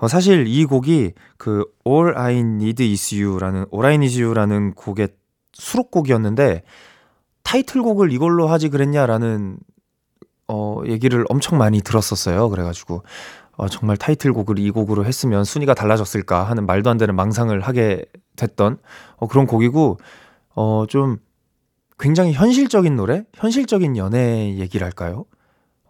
어, 0.00 0.08
사실 0.08 0.46
이 0.46 0.64
곡이 0.64 1.12
그 1.36 1.64
All 1.86 2.16
I 2.16 2.38
Need 2.38 2.90
Is 2.90 3.14
You라는 3.14 3.66
All 3.72 3.86
I 3.86 3.94
Need 3.96 4.22
You라는 4.22 4.74
곡의 4.74 5.08
수록곡이었는데 5.52 6.62
타이틀곡을 7.42 8.12
이걸로 8.12 8.48
하지 8.48 8.70
그랬냐라는 8.70 9.58
어 10.48 10.82
얘기를 10.86 11.24
엄청 11.28 11.58
많이 11.58 11.82
들었었어요. 11.82 12.48
그래가지고 12.48 13.02
어, 13.56 13.68
정말 13.68 13.96
타이틀곡을 13.98 14.58
이 14.58 14.70
곡으로 14.70 15.04
했으면 15.04 15.44
순위가 15.44 15.74
달라졌을까 15.74 16.44
하는 16.44 16.64
말도 16.64 16.88
안 16.88 16.96
되는 16.96 17.14
망상을 17.14 17.58
하게 17.60 18.04
됐던 18.36 18.78
어, 19.16 19.26
그런 19.26 19.46
곡이고 19.46 19.98
어 20.54 20.86
좀 20.88 21.18
굉장히 21.98 22.32
현실적인 22.32 22.96
노래, 22.96 23.24
현실적인 23.34 23.98
연애 23.98 24.56
얘기랄까요? 24.58 25.26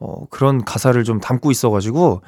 어 0.00 0.26
그런 0.30 0.64
가사를 0.64 1.02
좀 1.04 1.20
담고 1.20 1.52
있어가지고 1.52 2.22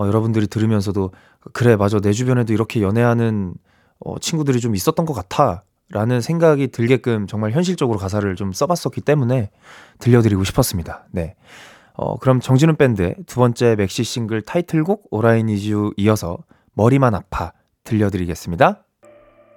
어, 0.00 0.06
여러분들이 0.06 0.46
들으면서도 0.46 1.10
그래 1.52 1.76
맞아 1.76 2.00
내 2.00 2.12
주변에도 2.12 2.54
이렇게 2.54 2.80
연애하는 2.80 3.52
어, 3.98 4.18
친구들이 4.18 4.60
좀 4.60 4.74
있었던 4.74 5.04
것 5.04 5.12
같아 5.12 5.64
라는 5.90 6.22
생각이 6.22 6.68
들게끔 6.68 7.26
정말 7.26 7.50
현실적으로 7.50 7.98
가사를 7.98 8.34
좀 8.36 8.52
써봤었기 8.52 9.02
때문에 9.02 9.50
들려드리고 9.98 10.44
싶었습니다. 10.44 11.06
네. 11.10 11.34
어, 11.94 12.16
그럼 12.16 12.40
정진운 12.40 12.76
밴드의 12.76 13.16
두 13.26 13.40
번째 13.40 13.74
maxi 13.76 14.02
single 14.02 14.40
타이틀곡 14.40 15.08
All 15.10 15.25
I 15.25 15.30
Need 15.30 15.50
Is 15.50 15.90
이어서 15.98 16.38
머리만 16.72 17.14
아파 17.14 17.52
들려드리겠습니다. 17.84 18.84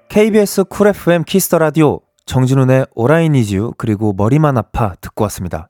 KBS 0.10 0.65
쿨 0.65 0.88
FM 0.88 1.23
키스터 1.23 1.60
라디오 1.60 2.01
정진훈의 2.25 2.88
오라인 2.95 3.36
이즈 3.36 3.69
그리고 3.77 4.12
머리만 4.12 4.58
아파 4.58 4.95
듣고 4.99 5.23
왔습니다. 5.25 5.69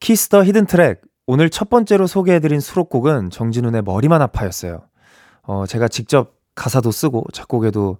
Kiss 0.00 0.24
the 0.24 0.42
Hidden 0.44 0.66
Track 0.66 1.02
오늘 1.32 1.48
첫 1.48 1.70
번째로 1.70 2.08
소개해드린 2.08 2.58
수록곡은 2.58 3.30
정진운의 3.30 3.82
머리만 3.82 4.20
아파였어요. 4.20 4.80
어, 5.42 5.64
제가 5.64 5.86
직접 5.86 6.34
가사도 6.56 6.90
쓰고 6.90 7.24
작곡에도 7.32 7.98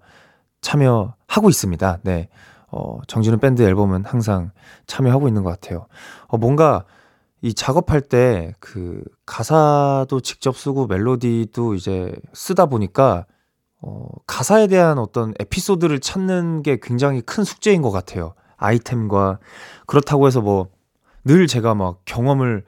참여하고 0.62 1.48
있습니다. 1.48 1.98
네. 2.02 2.28
어, 2.72 2.98
정진훈 3.06 3.38
밴드 3.38 3.62
앨범은 3.62 4.04
항상 4.04 4.50
참여하고 4.88 5.28
있는 5.28 5.44
것 5.44 5.50
같아요. 5.50 5.86
어, 6.26 6.38
뭔가 6.38 6.84
이 7.40 7.54
작업할 7.54 8.00
때 8.00 8.52
그 8.58 9.00
가사도 9.26 10.20
직접 10.22 10.56
쓰고 10.56 10.88
멜로디도 10.88 11.74
이제 11.74 12.12
쓰다 12.32 12.66
보니까 12.66 13.26
어, 13.80 14.08
가사에 14.26 14.66
대한 14.66 14.98
어떤 14.98 15.34
에피소드를 15.38 16.00
찾는 16.00 16.64
게 16.64 16.80
굉장히 16.82 17.20
큰 17.20 17.44
숙제인 17.44 17.80
것 17.80 17.92
같아요. 17.92 18.34
아이템과 18.56 19.38
그렇다고 19.86 20.26
해서 20.26 20.40
뭐 20.40 20.66
늘 21.24 21.46
제가 21.46 21.74
막 21.74 22.00
경험을 22.04 22.64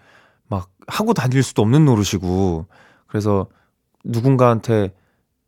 하고 0.87 1.15
다닐 1.15 1.43
수도 1.43 1.63
없는 1.63 1.85
노릇이고 1.85 2.67
그래서 3.07 3.47
누군가한테 4.05 4.93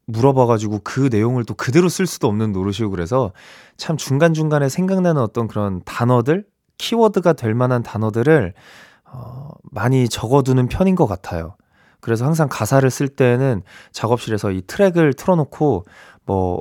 물어봐가지고 0.07 0.81
그 0.85 1.09
내용을 1.11 1.45
또 1.45 1.55
그대로 1.55 1.89
쓸 1.89 2.07
수도 2.07 2.29
없는 2.29 2.53
노릇이고 2.53 2.91
그래서 2.91 3.33
참 3.77 3.97
중간중간에 3.97 4.69
생각나는 4.69 5.23
어떤 5.23 5.49
그런 5.49 5.83
단어들, 5.85 6.45
키워드가 6.79 7.33
될 7.33 7.55
만한 7.55 7.83
단어들을 7.83 8.53
어, 9.07 9.49
많이 9.71 10.09
적어두는 10.09 10.69
편인 10.69 10.95
것 10.95 11.07
같아요. 11.07 11.57
그래서 12.01 12.27
항상 12.27 12.49
가사를 12.51 12.89
쓸 12.91 13.09
때는 13.09 13.63
작업실에서 13.93 14.51
이 14.51 14.63
트랙을 14.67 15.15
틀어놓고 15.15 15.87
뭐, 16.27 16.61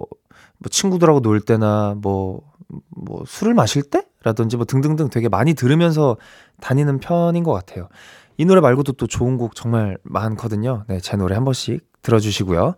뭐 0.58 0.70
친구들하고 0.70 1.20
놀 1.20 1.42
때나 1.42 1.96
뭐, 1.98 2.42
뭐 2.90 3.24
술을 3.28 3.54
마실 3.54 3.84
때? 3.84 4.06
라든지 4.24 4.56
뭐 4.56 4.66
등등등 4.66 5.10
되게 5.10 5.28
많이 5.28 5.54
들으면서 5.54 6.16
다니는 6.62 7.00
편인 7.00 7.44
것 7.44 7.52
같아요. 7.52 7.90
이 8.38 8.46
노래 8.46 8.62
말고도 8.62 8.93
또 8.93 9.08
좋은 9.08 9.38
곡 9.38 9.56
정말 9.56 9.98
많거든요. 10.04 10.86
네, 10.88 11.00
제 11.00 11.17
노래 11.17 11.36
한 11.36 11.46
번씩 11.46 11.86
들어주시고요. 12.02 12.76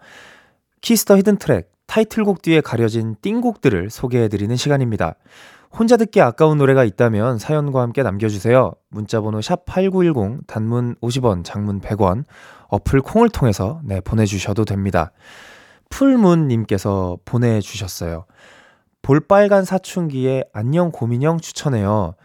Kiss 0.81 1.02
the 1.02 1.17
Hidden 1.17 1.37
Track 1.37 1.71
타이틀곡 1.87 2.41
뒤에 2.41 2.61
가려진 2.61 3.15
띵곡들을 3.21 3.89
소개해드리는 3.89 4.55
시간입니다. 4.55 5.15
혼자 5.77 5.97
듣기 5.97 6.21
아까운 6.21 6.57
노래가 6.57 6.83
있다면 6.83 7.37
사연과 7.37 7.81
함께 7.81 8.01
남겨주세요. 8.01 8.73
문자번호 8.89 9.41
샵 9.41 9.65
8910, 9.65 10.47
단문 10.47 10.95
50원, 11.01 11.43
장문 11.43 11.81
100원, 11.81 12.23
어플 12.69 13.01
콩을 13.01 13.29
통해서 13.29 13.81
네, 13.83 13.99
보내주셔도 13.99 14.63
됩니다. 14.63 15.11
풀문님께서 15.89 17.17
보내주셨어요. 17.25 18.25
볼빨간 19.01 19.65
사춘기에 19.65 20.45
안녕 20.53 20.91
고민형 20.91 21.39
추천해요. 21.39 22.15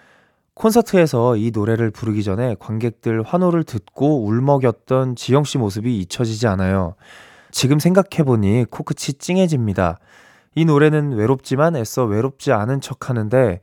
콘서트에서 0.61 1.37
이 1.37 1.53
노래를 1.55 1.91
부르기 1.91 2.23
전에 2.23 2.55
관객들 2.61 3.23
환호를 3.23 3.65
듣고 3.65 4.27
울먹였던 4.27 5.17
지영 5.17 5.45
씨 5.45 5.57
모습이 5.57 5.99
잊혀지지 6.01 6.47
않아요. 6.49 6.97
지금 7.51 7.79
생각해보니 7.79 8.67
코끝이 8.71 9.15
찡해집니다. 9.19 9.99
이 10.55 10.67
노래는 10.67 11.13
외롭지만 11.13 11.77
애써 11.77 12.05
외롭지 12.05 12.53
않은 12.53 12.83
척 12.83 13.09
하는데 13.09 13.61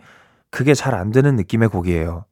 그게 0.49 0.73
잘 0.73 0.95
안 0.95 1.11
되는 1.11 1.35
느낌의 1.35 1.69
곡이에요. 1.69 2.25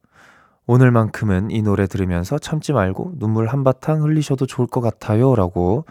오늘만큼은 0.65 1.51
이 1.51 1.61
노래 1.61 1.85
들으면서 1.85 2.39
참지 2.39 2.73
말고 2.73 3.13
눈물 3.19 3.45
한바탕 3.45 4.01
흘리셔도 4.01 4.47
좋을 4.47 4.67
것 4.67 4.81
같아요. 4.81 5.35
라고 5.35 5.85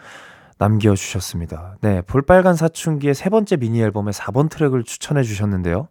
남겨주셨습니다. 0.58 1.76
네, 1.80 2.02
볼빨간 2.02 2.56
사춘기의 2.56 3.14
세 3.14 3.30
번째 3.30 3.56
미니 3.56 3.80
앨범의 3.82 4.12
4번 4.12 4.50
트랙을 4.50 4.82
추천해 4.82 5.22
주셨는데요. 5.22 5.87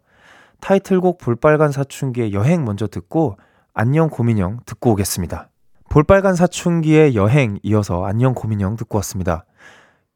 타이틀곡 0.64 1.18
볼빨간 1.18 1.72
사춘기의 1.72 2.32
여행 2.32 2.64
먼저 2.64 2.86
듣고 2.86 3.36
안녕 3.74 4.08
곰인형 4.08 4.60
듣고 4.64 4.92
오겠습니다. 4.92 5.50
볼빨간 5.90 6.36
사춘기의 6.36 7.14
여행 7.14 7.58
이어서 7.62 8.06
안녕 8.06 8.32
곰인형 8.32 8.76
듣고 8.76 8.96
왔습니다. 8.96 9.44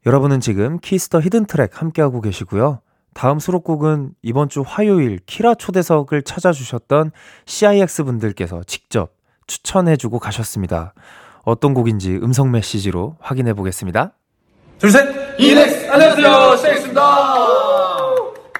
여러분은 0.07 0.39
지금 0.39 0.79
Kiss 0.79 1.03
the 1.03 1.21
Hidden 1.21 1.45
Track 1.45 1.79
함께하고 1.79 2.19
계시고요. 2.21 2.81
다음 3.13 3.37
수록곡은 3.37 4.13
이번 4.23 4.49
주 4.49 4.63
화요일 4.65 5.19
키라 5.27 5.53
초대석을 5.53 6.23
찾아주셨던 6.23 7.11
CIX 7.45 8.05
분들께서 8.05 8.63
직접 8.65 9.13
추천해주고 9.45 10.17
가셨습니다. 10.17 10.95
어떤 11.43 11.75
곡인지 11.75 12.15
음성 12.23 12.49
메시지로 12.49 13.17
확인해 13.19 13.53
보겠습니다. 13.53 14.13
둘, 14.79 14.89
셋! 14.89 15.39
In 15.39 15.65
X! 15.65 15.91
안녕하세요, 15.91 16.55
CIX입니다! 16.57 17.01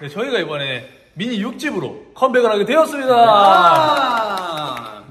네, 0.02 0.08
저희가 0.08 0.38
이번에 0.40 0.99
미니 1.14 1.42
6집으로 1.44 2.14
컴백을 2.14 2.50
하게 2.52 2.66
되었습니다! 2.66 3.16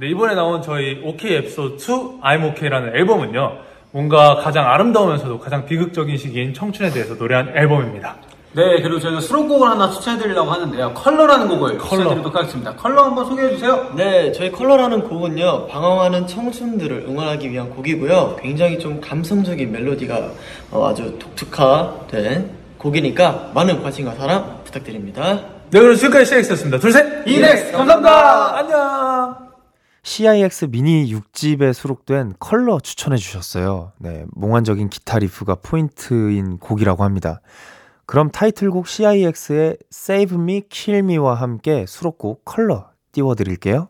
네, 0.00 0.08
이번에 0.10 0.34
나온 0.34 0.62
저희 0.62 1.00
OK 1.04 1.34
Episode 1.34 1.82
2 1.82 2.20
I'm 2.22 2.48
OK라는 2.50 2.94
앨범은요, 2.96 3.58
뭔가 3.90 4.36
가장 4.36 4.66
아름다우면서도 4.66 5.38
가장 5.40 5.66
비극적인 5.66 6.16
시기인 6.16 6.54
청춘에 6.54 6.90
대해서 6.90 7.14
노래한 7.14 7.56
앨범입니다. 7.56 8.16
네, 8.52 8.80
그리고 8.80 8.98
저희가 8.98 9.20
수록곡을 9.20 9.68
하나 9.68 9.90
추천해드리려고 9.90 10.50
하는데요. 10.50 10.94
Color라는 10.94 11.48
곡을 11.48 11.78
추천해드리도록 11.78 12.34
하겠습니다. 12.34 12.74
컬러 12.76 13.04
한번 13.04 13.26
소개해주세요. 13.26 13.92
네, 13.96 14.32
저희 14.32 14.50
Color라는 14.50 15.02
곡은요, 15.02 15.66
방황하는 15.66 16.26
청춘들을 16.26 17.04
응원하기 17.08 17.50
위한 17.50 17.68
곡이고요. 17.70 18.36
굉장히 18.40 18.78
좀 18.78 19.00
감성적인 19.00 19.70
멜로디가 19.70 20.30
어, 20.70 20.86
아주 20.88 21.18
독특화된 21.18 22.50
곡이니까 22.78 23.50
많은 23.54 23.82
관심과 23.82 24.12
사랑 24.14 24.60
부탁드립니다. 24.64 25.57
네, 25.70 25.80
그럼 25.80 25.96
지금까지 25.96 26.24
CIX였습니다. 26.24 26.78
둘, 26.78 26.92
셋! 26.92 27.26
In 27.26 27.49
X! 27.49 27.72
감사합니다! 27.72 28.56
안녕! 28.56 29.48
CIX 30.02 30.64
미니 30.70 31.12
6집에 31.12 31.74
수록된 31.74 32.32
컬러 32.40 32.80
추천해 32.80 33.18
주셨어요. 33.18 33.92
네, 33.98 34.24
몽환적인 34.30 34.88
기타 34.88 35.18
riff가 35.18 35.56
포인트인 35.56 36.58
곡이라고 36.58 37.04
합니다. 37.04 37.42
그럼 38.06 38.30
타이틀곡 38.30 38.88
CIX의 38.88 39.76
Save 39.92 40.38
Me, 40.38 40.62
Kill 40.70 41.04
Me와 41.04 41.34
함께 41.34 41.84
수록곡 41.86 42.46
컬러 42.46 42.88
띄워드릴게요. 43.12 43.88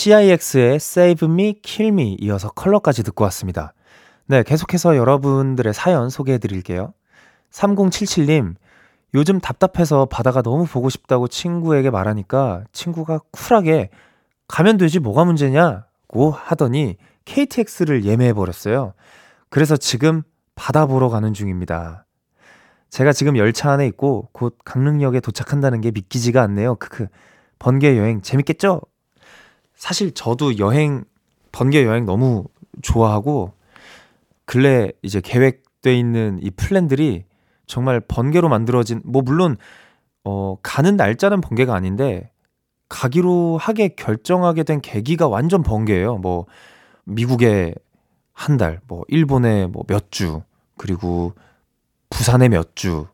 CIX의 0.00 0.76
Save 0.76 1.28
Me, 1.28 1.60
Kill 1.60 1.92
Me 1.92 2.16
이어서 2.20 2.48
컬러까지 2.48 3.02
듣고 3.02 3.24
왔습니다. 3.24 3.74
네, 4.24 4.42
계속해서 4.42 4.96
여러분들의 4.96 5.74
사연 5.74 6.08
소개해 6.08 6.38
드릴게요. 6.38 6.94
3077님, 7.50 8.54
요즘 9.12 9.40
답답해서 9.40 10.06
바다가 10.06 10.40
너무 10.40 10.64
보고 10.64 10.88
싶다고 10.88 11.28
친구에게 11.28 11.90
말하니까 11.90 12.64
친구가 12.72 13.20
쿨하게 13.30 13.90
가면 14.48 14.78
되지 14.78 15.00
뭐가 15.00 15.26
문제냐고 15.26 16.30
하더니 16.30 16.96
KTX를 17.26 18.06
예매해 18.06 18.32
버렸어요. 18.32 18.94
그래서 19.50 19.76
지금 19.76 20.22
바다 20.54 20.86
보러 20.86 21.10
가는 21.10 21.34
중입니다. 21.34 22.06
제가 22.88 23.12
지금 23.12 23.36
열차 23.36 23.70
안에 23.70 23.86
있고 23.88 24.30
곧 24.32 24.56
강릉역에 24.64 25.20
도착한다는 25.20 25.82
게 25.82 25.90
믿기지가 25.90 26.40
않네요. 26.40 26.76
크크. 26.76 27.08
번개 27.58 27.98
여행 27.98 28.22
재밌겠죠? 28.22 28.80
사실 29.80 30.12
저도 30.12 30.58
여행 30.58 31.04
번개 31.52 31.86
여행 31.86 32.04
너무 32.04 32.44
좋아하고 32.82 33.54
근래 34.44 34.92
이제 35.00 35.22
계획돼 35.22 35.98
있는 35.98 36.38
이 36.42 36.50
플랜들이 36.50 37.24
정말 37.66 37.98
번개로 37.98 38.50
만들어진 38.50 39.00
뭐 39.06 39.22
물론 39.22 39.56
어 40.22 40.56
가는 40.62 40.96
날짜는 40.96 41.40
번개가 41.40 41.74
아닌데 41.74 42.30
가기로 42.90 43.56
하게 43.56 43.88
결정하게 43.88 44.64
된 44.64 44.82
계기가 44.82 45.28
완전 45.28 45.62
번개예요. 45.62 46.18
뭐 46.18 46.44
미국에 47.04 47.74
한 48.34 48.58
달, 48.58 48.80
뭐 48.86 49.04
일본에 49.08 49.66
뭐 49.66 49.84
몇 49.88 50.12
주, 50.12 50.42
그리고 50.76 51.32
부산에 52.10 52.48
몇 52.50 52.76
주, 52.76 53.06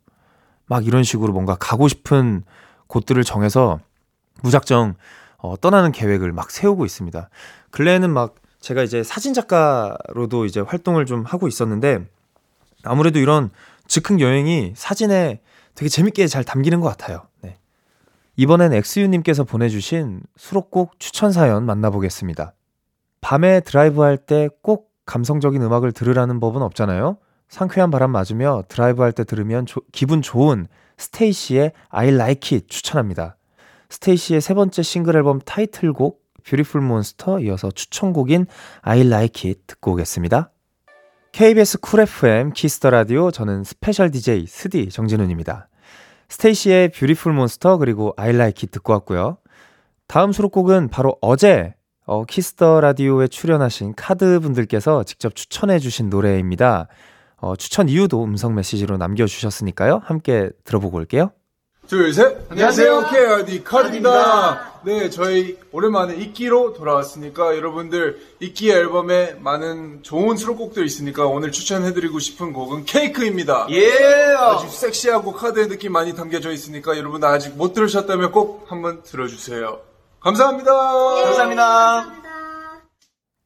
막 0.67 0.85
이런 0.85 1.05
식으로 1.05 1.33
뭔가 1.33 1.55
가고 1.55 1.87
싶은 1.87 2.43
곳들을 2.89 3.23
정해서 3.23 3.79
무작정 4.43 4.95
어, 5.39 5.57
떠나는 5.61 5.93
계획을 5.93 6.33
막 6.33 6.51
세우고 6.51 6.85
있습니다. 6.85 7.29
근래에는 7.71 8.11
막 8.11 8.37
제가 8.61 8.83
이제 8.83 9.03
사진 9.03 9.35
작가로도 9.35 10.45
이제 10.47 10.61
활동을 10.61 11.07
좀 11.07 11.25
하고 11.25 11.47
있었는데 11.49 12.05
아무래도 12.85 13.19
이런 13.19 13.51
즉흥 13.87 14.21
여행이 14.21 14.73
사진에 14.77 15.41
되게 15.75 15.89
재밌게 15.89 16.27
잘 16.27 16.43
담기는 16.43 16.81
것 16.81 16.89
같아요. 16.89 17.23
네. 17.43 17.57
이번엔 18.37 18.73
엑스유님께서 18.73 19.45
보내주신 19.45 20.23
수록곡 20.37 20.99
추천 20.99 21.33
사연 21.33 21.65
만나보겠습니다. 21.65 22.55
밤에 23.21 23.61
드라이브 23.61 24.03
할 24.03 24.17
때 24.19 24.49
꼭 24.63 24.91
감성적인 25.07 25.63
음악을 25.63 25.93
들으라는 25.93 26.41
법은 26.41 26.63
없잖아요. 26.63 27.19
상쾌한 27.49 27.91
바람 27.93 28.11
맞으며 28.11 28.65
드라이브 28.69 29.03
할 29.03 29.13
때 29.13 29.23
들으면 29.25 29.67
조, 29.67 29.81
기분 29.93 30.21
좋은 30.23 30.67
STAYC의 30.99 31.73
I 31.91 32.09
Like 32.09 32.57
It 32.57 32.67
추천합니다. 32.69 33.37
STAYC의 33.91 34.41
세 34.41 34.55
번째 34.55 34.83
싱글 34.83 35.17
앨범 35.17 35.41
타이틀곡 35.41 36.21
Beautiful 36.45 36.81
Monster 36.81 37.41
이어서 37.41 37.71
추천곡인 37.71 38.47
I 38.83 39.01
Like 39.01 39.51
It 39.51 39.63
듣고 39.67 39.93
오겠습니다. 39.93 40.51
KBS 41.33 41.81
Cool 41.81 42.01
FM 42.01 42.53
Kiss 42.53 42.74
the 42.74 42.91
Radio 42.91 43.31
저는 43.31 43.65
special 43.65 44.11
DJ 44.11 44.47
스디 44.47 44.89
정진운입니다. 44.91 45.69
STAYC의 46.29 46.91
Beautiful 46.91 47.33
Monster 47.33 47.79
그리고 47.79 48.15
I 48.17 48.31
Like 48.31 48.67
It 48.67 48.69
듣고 48.69 48.93
왔고요. 48.95 49.39
다음 50.07 50.33
수록곡은 50.33 50.89
바로 50.89 51.17
어제 51.21 51.75
어, 52.07 52.25
Kiss 52.25 52.57
the 52.57 52.81
Radio에 52.81 53.27
출연하신 53.27 53.95
KARD 53.97 54.39
분들께서 54.39 55.03
직접 55.03 55.35
추천해 55.35 55.81
주신 55.81 56.09
노래입니다. 56.09 56.87
어, 57.39 57.57
추천 57.57 57.89
이유도 57.89 58.25
음성 58.25 58.55
메시지로 58.55 58.97
남겨주셨으니까요. 58.97 60.01
함께 60.05 60.51
들어보고 60.65 60.97
올게요. 60.97 61.33
둘, 61.89 62.13
셋. 62.13 62.51
안녕하세요. 62.51 63.11
KRD 63.11 63.63
카드입니다. 63.63 64.81
네, 64.83 65.09
저희 65.09 65.57
오랜만에 65.71 66.17
이끼로 66.17 66.73
돌아왔으니까 66.73 67.57
여러분들 67.57 68.21
이끼 68.41 68.73
앨범에 68.73 69.35
많은 69.35 70.03
좋은 70.03 70.37
수록곡들 70.37 70.85
있으니까 70.85 71.27
오늘 71.27 71.53
추천해드리고 71.53 72.19
싶은 72.19 72.53
곡은 72.53 72.87
케이크입니다. 72.87 73.69
예! 73.71 74.35
아주 74.37 74.69
섹시하고 74.69 75.33
카드의 75.33 75.69
느낌 75.69 75.93
많이 75.93 76.15
담겨져 76.15 76.51
있으니까 76.51 76.97
여러분들 76.99 77.29
아직 77.29 77.57
못 77.57 77.73
들으셨다면 77.73 78.33
꼭 78.33 78.67
한번 78.69 79.05
들어주세요. 79.05 79.79
감사합니다. 80.19 80.73
감사합니다. 80.73 82.07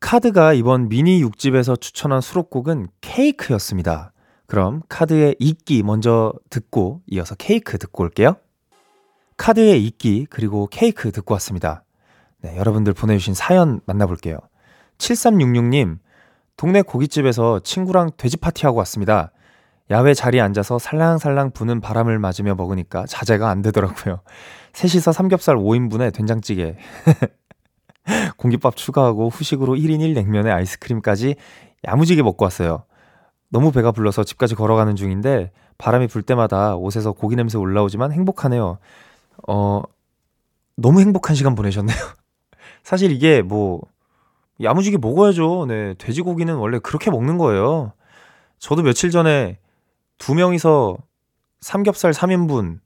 KARD가 0.00 0.54
이번 0.54 0.88
미니 0.88 1.22
6집에서 1.22 1.78
추천한 1.78 2.22
수록곡은 2.22 2.88
Cake였습니다. 3.02 4.12
그럼 4.50 4.82
KARD의 4.88 5.36
ICKY 5.38 5.84
먼저 5.84 6.32
듣고 6.50 7.02
이어서 7.06 7.36
케이크 7.36 7.78
듣고 7.78 8.02
올게요. 8.02 8.34
KARD의 9.36 9.86
ICKY 9.86 10.26
그리고 10.28 10.66
케이크 10.66 11.12
듣고 11.12 11.34
왔습니다. 11.34 11.84
네, 12.40 12.56
여러분들 12.56 12.92
보내주신 12.92 13.32
사연 13.34 13.78
만나볼게요. 13.86 14.38
7366님, 14.98 16.00
동네 16.56 16.82
고깃집에서 16.82 17.60
친구랑 17.60 18.10
돼지 18.16 18.38
파티하고 18.38 18.76
왔습니다. 18.78 19.30
야외 19.88 20.14
자리에 20.14 20.40
앉아서 20.40 20.80
살랑살랑 20.80 21.52
부는 21.52 21.80
바람을 21.80 22.18
맞으며 22.18 22.56
먹으니까 22.56 23.06
자제가 23.06 23.50
안 23.50 23.62
되더라고요. 23.62 24.20
셋이서 24.72 25.12
삼겹살 25.12 25.58
5인분에 25.58 26.12
된장찌개, 26.12 26.76
공깃밥 28.36 28.74
추가하고 28.74 29.28
후식으로 29.28 29.76
1인 29.76 30.00
1 30.00 30.14
냉면에 30.14 30.50
아이스크림까지 30.50 31.36
야무지게 31.86 32.24
먹고 32.24 32.44
왔어요. 32.44 32.82
너무 33.50 33.72
배가 33.72 33.92
불러서 33.92 34.24
집까지 34.24 34.54
걸어가는 34.54 34.96
중인데 34.96 35.52
바람이 35.76 36.06
불 36.06 36.22
때마다 36.22 36.76
옷에서 36.76 37.12
고기 37.12 37.36
냄새 37.36 37.58
올라오지만 37.58 38.12
행복하네요. 38.12 38.78
어, 39.48 39.82
너무 40.76 41.00
행복한 41.00 41.34
시간 41.36 41.54
보내셨네요. 41.54 41.96
사실 42.82 43.10
이게 43.12 43.42
뭐, 43.42 43.80
야무지게 44.62 44.98
먹어야죠. 44.98 45.66
네. 45.66 45.94
돼지고기는 45.94 46.54
원래 46.54 46.78
그렇게 46.78 47.10
먹는 47.10 47.38
거예요. 47.38 47.92
저도 48.58 48.82
며칠 48.82 49.10
전에 49.10 49.58
두 50.18 50.34
명이서 50.34 50.98
삼겹살 51.60 52.12
3인분, 52.12 52.78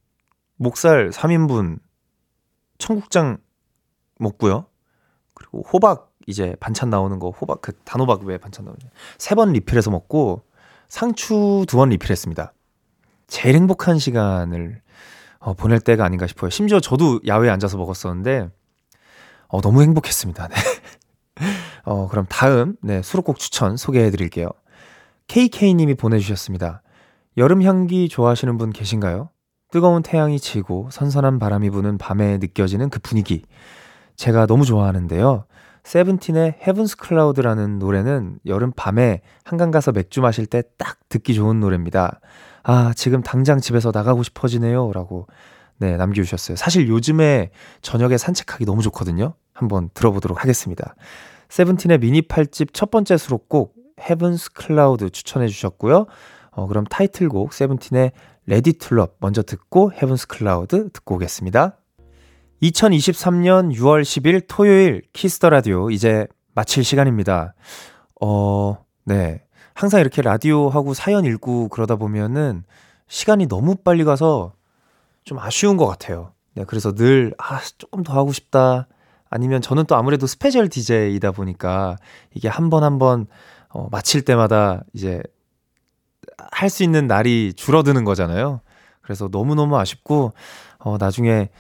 목살 0.57 1.11
3인분, 1.11 1.79
청국장 2.79 3.39
먹고요. 4.19 4.67
그리고 5.35 5.63
호박 5.73 6.13
이제 6.27 6.55
반찬 6.61 6.91
나오는 6.91 7.19
거 7.19 7.31
호박 7.31 7.61
그 7.61 7.73
단호박 7.85 8.23
왜 8.25 8.39
반찬 8.39 8.65
나오냐 8.65 8.89
세 9.19 9.35
번 9.35 9.53
리필해서 9.53 9.91
먹고 9.91 10.43
상추 10.95 11.65
두 11.67 11.77
번 11.77 11.89
리필했습니다. 11.89 12.53
제일 13.27 13.57
행복한 13.57 13.99
시간을 13.99 14.81
어, 15.41 15.53
보낼 15.55 15.81
때가 15.81 16.05
아닌가 16.05 16.29
싶어요. 16.29 16.51
심지어 16.51 16.79
저도 16.79 17.21
야외에 17.27 17.51
앉아서 17.51 17.77
먹었었는데 17.79 18.49
어, 19.49 19.61
너무 19.61 19.83
행복했습니다. 19.83 20.47
네. 20.47 20.55
어, 21.85 22.07
그럼 22.07 22.27
다음 22.29 22.77
네, 22.81 23.03
수록곡 23.03 23.41
추천 23.41 23.77
소개해 23.77 24.13
드릴게요. 24.13 24.51
KK님이 25.27 25.95
보내주셨습니다. 25.95 26.83
여름 27.39 27.63
향기 27.65 28.09
좋아하시는 28.09 28.57
분 28.57 28.71
계신가요? 28.71 29.31
뜨거운 29.73 30.01
태양이 30.01 30.39
지고 30.39 30.89
선선한 30.93 31.41
바람이 31.41 31.71
부는 31.71 31.99
밤에 31.99 32.39
느껴지는 32.39 32.89
그 32.89 33.01
분위기. 33.01 33.43
제가 34.15 34.47
너무 34.47 34.65
좋아하는데요. 34.65 35.45
세븐틴의 35.85 36.57
헤븐스 36.67 36.97
클라우드라는 36.97 37.79
노래는 37.79 38.39
여름 38.47 38.73
밤에 38.75 39.21
한강 39.45 39.71
가서 39.71 39.93
맥주 39.93 40.21
마실 40.21 40.47
때 40.47 40.63
딱 40.79 40.99
듣기 41.09 41.35
좋은 41.35 41.61
노래입니다. 41.61 42.21
아, 42.63 42.93
지금 42.97 43.23
당장 43.23 43.61
집에서 43.61 43.93
나가고 43.95 44.23
싶어지네요. 44.23 44.93
라고, 44.93 45.27
네, 45.77 45.97
남겨주셨어요. 45.97 46.57
사실 46.57 46.89
요즘에 46.89 47.51
저녁에 47.83 48.17
산책하기 48.17 48.65
너무 48.65 48.83
좋거든요. 48.83 49.35
한번 49.53 49.91
들어보도록 49.95 50.43
하겠습니다. 50.43 50.95
세븐틴의 51.51 51.99
미니 51.99 52.23
8집 52.23 52.71
첫 52.73 52.91
번째 52.91 53.17
수록곡, 53.19 53.75
Heaven's 54.01 54.53
Cloud 54.55 55.11
추천해 55.11 55.47
주셨고요. 55.47 56.07
어, 56.51 56.67
그럼 56.67 56.85
타이틀곡 56.85 57.53
세븐틴의 57.53 58.13
Ready 58.47 58.73
to 58.75 58.89
Love 58.89 59.17
먼저 59.21 59.43
듣고 59.43 59.93
Heaven's 59.93 60.27
Cloud 60.29 60.91
듣고 60.93 61.17
오겠습니다. 61.17 61.77
2023년 62.65 63.75
6월 63.75 64.03
10일 64.03 64.45
토요일 64.49 65.03
Kiss 65.13 65.34
the 65.34 65.51
Radio 65.51 65.91
이제 65.91 66.27
마칠 66.55 66.83
시간입니다. 66.85 67.55
어, 68.23 68.79
네. 69.05 69.43
항상 69.75 70.01
이렇게 70.01 70.23
라디오 70.23 70.69
하고 70.71 70.95
사연 70.95 71.25
읽고 71.25 71.69
그러다 71.69 71.97
보면은 71.97 72.65
시간이 73.09 73.49
너무 73.49 73.77
빨리 73.77 74.05
가서 74.05 74.55
좀 75.25 75.39
아쉬운 75.39 75.77
것 75.77 75.87
같아요. 75.87 76.33
네. 76.55 76.65
그래서 76.67 76.95
늘, 76.95 77.35
아, 77.39 77.61
조금 77.77 78.03
더 78.03 78.15
하고 78.15 78.33
싶다. 78.33 78.87
아니면 79.29 79.61
저는 79.61 79.85
또 79.85 79.97
아무래도 79.97 80.27
special 80.27 80.69
DJ이다 80.69 81.33
보니까 81.33 81.97
이게 82.33 82.49
한 82.49 82.71
번 82.71 82.83
한번 82.85 83.27
어, 83.69 83.89
마칠 83.91 84.23
때마다 84.25 84.85
이제 84.95 85.21
할 86.53 86.71
수 86.71 86.83
있는 86.83 87.07
날이 87.07 87.53
줄어드는 87.55 88.05
거잖아요. 88.05 88.61
그래서 89.03 89.29
너무너무 89.31 89.77
아쉽고, 89.77 90.33
어, 90.79 90.97
나중에 90.99 91.51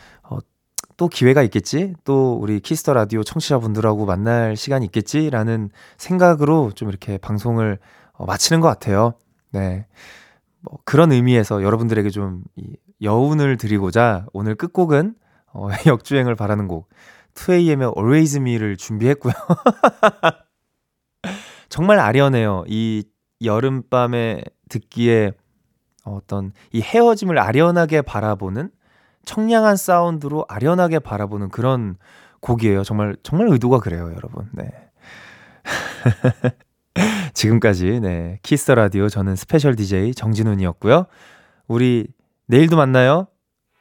또 0.97 1.09
기회가 1.09 1.43
있겠지? 1.43 1.95
또 2.05 2.35
우리 2.35 2.61
Kiss 2.61 2.79
the 2.79 2.93
Radio 2.93 3.25
청취자분들하고 3.25 4.07
만날 4.07 4.57
시간이 4.57 4.87
있겠지라는 4.87 5.71
생각으로 5.97 6.71
좀 6.75 6.89
이렇게 6.89 7.19
방송을 7.19 7.79
어, 8.13 8.27
마치는 8.27 8.61
것 8.61 8.69
같아요. 8.69 9.15
네. 9.51 9.87
뭐 10.61 10.79
그런 10.85 11.13
의미에서 11.13 11.63
여러분들에게 11.63 12.11
좀 12.11 12.45
여운을 13.03 13.57
드리고자 13.57 14.27
오늘 14.33 14.55
끝곡은 14.55 15.15
어, 15.53 15.69
역주행을 15.87 16.37
바라는 16.37 16.69
곡 16.69 16.89
2AM의 17.35 17.97
Always 17.97 18.39
Me를 18.39 18.77
준비했고요. 18.77 19.33
정말 21.69 21.99
아련해요. 21.99 22.65
이 22.69 23.03
여름밤에 23.43 24.43
듣기에 24.69 25.33
어떤 26.05 26.53
이 26.73 26.81
헤어짐을 26.81 27.39
아련하게 27.39 28.03
바라보는 28.03 28.71
청량한 29.25 29.77
사운드로 29.77 30.47
아련하게 30.49 30.99
바라보는 31.01 31.49
그런 31.51 31.97
곡이에요. 32.41 32.85
정말 32.85 33.17
정말 33.23 33.49
의도가 33.49 33.79
그래요, 33.79 34.13
여러분. 34.15 34.49
네. 34.53 34.71
지금까지 37.35 38.01
네. 38.01 38.39
Kiss 38.43 38.67
the 38.67 38.75
Radio 38.75 39.09
저는 39.09 39.37
special 39.37 39.75
DJ 39.75 40.15
정진운이었고요. 40.15 41.07
우리 41.67 42.07
내일도 42.47 42.77
만나요. 42.77 43.27